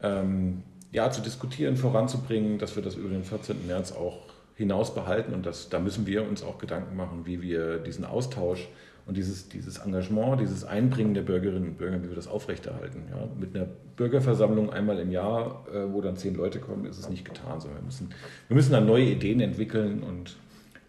ähm, 0.03 0.62
ja, 0.93 1.11
zu 1.11 1.23
diskutieren, 1.23 1.77
voranzubringen, 1.77 2.59
dass 2.59 2.77
wir 2.77 2.83
das 2.83 2.97
über 2.97 3.09
den 3.09 3.25
14. 3.25 3.67
März 3.67 3.93
auch 3.93 4.29
hinaus 4.59 4.92
behalten. 4.92 5.33
Und 5.33 5.47
das, 5.47 5.68
da 5.71 5.79
müssen 5.79 6.07
wir 6.07 6.29
uns 6.29 6.42
auch 6.42 6.59
Gedanken 6.59 6.97
machen, 6.97 7.23
wie 7.25 7.40
wir 7.40 7.79
diesen 7.79 8.05
Austausch 8.05 8.68
und 9.07 9.16
dieses, 9.16 9.49
dieses 9.49 9.79
Engagement, 9.79 10.40
dieses 10.40 10.64
Einbringen 10.64 11.14
der 11.14 11.23
Bürgerinnen 11.23 11.68
und 11.68 11.79
Bürger, 11.79 12.03
wie 12.03 12.09
wir 12.09 12.16
das 12.16 12.27
aufrechterhalten. 12.27 13.05
Ja, 13.09 13.29
mit 13.38 13.55
einer 13.55 13.66
Bürgerversammlung 13.97 14.71
einmal 14.71 14.99
im 14.99 15.12
Jahr, 15.12 15.64
äh, 15.73 15.92
wo 15.92 16.01
dann 16.01 16.16
zehn 16.16 16.35
Leute 16.35 16.59
kommen, 16.59 16.85
ist 16.85 16.99
es 16.99 17.09
nicht 17.09 17.25
getan, 17.25 17.61
sondern 17.61 17.79
wir 17.79 17.85
müssen, 17.85 18.11
wir 18.49 18.55
müssen 18.57 18.73
dann 18.73 18.87
neue 18.87 19.05
Ideen 19.05 19.40
entwickeln 19.40 20.03
und 20.03 20.37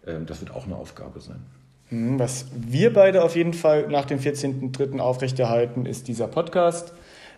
äh, 0.04 0.22
das 0.26 0.40
wird 0.40 0.50
auch 0.50 0.66
eine 0.66 0.74
Aufgabe 0.74 1.20
sein. 1.20 1.40
Hm, 1.90 2.18
was 2.18 2.46
wir 2.54 2.92
beide 2.92 3.22
auf 3.22 3.36
jeden 3.36 3.54
Fall 3.54 3.86
nach 3.88 4.04
dem 4.04 4.18
14.03. 4.18 4.98
aufrechterhalten, 4.98 5.86
ist 5.86 6.08
dieser 6.08 6.26
Podcast. 6.26 6.92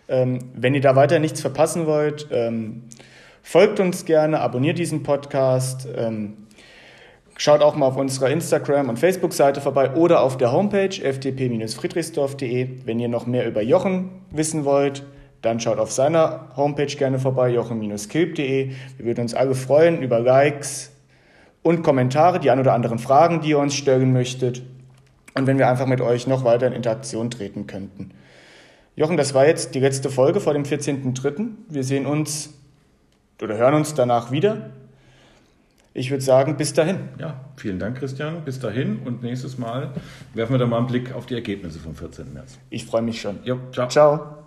Ähm, 0.07 0.39
wenn 0.55 0.73
ihr 0.73 0.81
da 0.81 0.95
weiter 0.95 1.19
nichts 1.19 1.41
verpassen 1.41 1.85
wollt, 1.85 2.27
ähm, 2.31 2.81
Folgt 3.45 3.81
uns 3.81 4.05
gerne, 4.05 4.39
abonniert 4.39 4.79
diesen 4.79 5.03
Podcast. 5.03 5.85
Ähm, 5.95 6.47
schaut 7.37 7.61
auch 7.61 7.75
mal 7.75 7.87
auf 7.87 7.97
unserer 7.97 8.29
Instagram- 8.29 8.87
und 8.87 8.97
Facebook-Seite 8.97 9.59
vorbei 9.59 9.91
oder 9.91 10.21
auf 10.21 10.37
der 10.37 10.53
Homepage 10.53 10.89
ftp-friedrichsdorf.de. 10.89 12.69
Wenn 12.85 12.99
ihr 12.99 13.09
noch 13.09 13.27
mehr 13.27 13.45
über 13.45 13.61
Jochen 13.61 14.21
wissen 14.31 14.63
wollt, 14.63 15.03
dann 15.41 15.59
schaut 15.59 15.77
auf 15.77 15.91
seiner 15.91 16.47
Homepage 16.55 16.85
gerne 16.85 17.19
vorbei, 17.19 17.49
jochen-kilp.de. 17.49 18.71
Wir 18.97 19.05
würden 19.05 19.21
uns 19.21 19.33
alle 19.33 19.55
freuen 19.55 20.01
über 20.01 20.19
Likes 20.21 20.91
und 21.61 21.83
Kommentare, 21.83 22.39
die 22.39 22.49
ein 22.49 22.61
oder 22.61 22.73
anderen 22.73 22.97
Fragen, 22.97 23.41
die 23.41 23.49
ihr 23.49 23.59
uns 23.59 23.75
stellen 23.75 24.13
möchtet. 24.13 24.63
Und 25.35 25.47
wenn 25.47 25.57
wir 25.57 25.67
einfach 25.67 25.85
mit 25.85 25.99
euch 25.99 26.27
noch 26.27 26.45
weiter 26.45 26.67
in 26.67 26.73
Interaktion 26.73 27.29
treten 27.29 27.67
könnten. 27.67 28.11
Jochen, 28.95 29.17
das 29.17 29.33
war 29.33 29.45
jetzt 29.45 29.75
die 29.75 29.79
letzte 29.79 30.09
Folge 30.09 30.39
vor 30.39 30.53
dem 30.53 30.63
14.03. 30.63 31.49
Wir 31.67 31.83
sehen 31.83 32.05
uns 32.05 32.53
oder 33.41 33.57
hören 33.57 33.73
uns 33.73 33.93
danach 33.93 34.31
wieder. 34.31 34.71
Ich 35.93 36.09
würde 36.09 36.23
sagen, 36.23 36.57
bis 36.57 36.73
dahin. 36.73 37.09
Ja, 37.19 37.39
vielen 37.55 37.77
Dank, 37.77 37.97
Christian. 37.97 38.43
Bis 38.43 38.59
dahin 38.59 38.99
und 39.05 39.21
nächstes 39.21 39.59
Mal 39.59 39.91
werfen 40.33 40.53
wir 40.53 40.59
da 40.59 40.65
mal 40.65 40.77
einen 40.77 40.87
Blick 40.87 41.13
auf 41.13 41.27
die 41.27 41.35
Ergebnisse 41.35 41.79
vom 41.79 41.95
14. 41.95 42.33
März. 42.33 42.57
Ich 42.71 42.85
freue 42.85 43.03
mich 43.03 43.21
schon. 43.21 43.39
Jo, 43.43 43.59
ciao. 43.71 43.87
Ciao. 43.89 44.42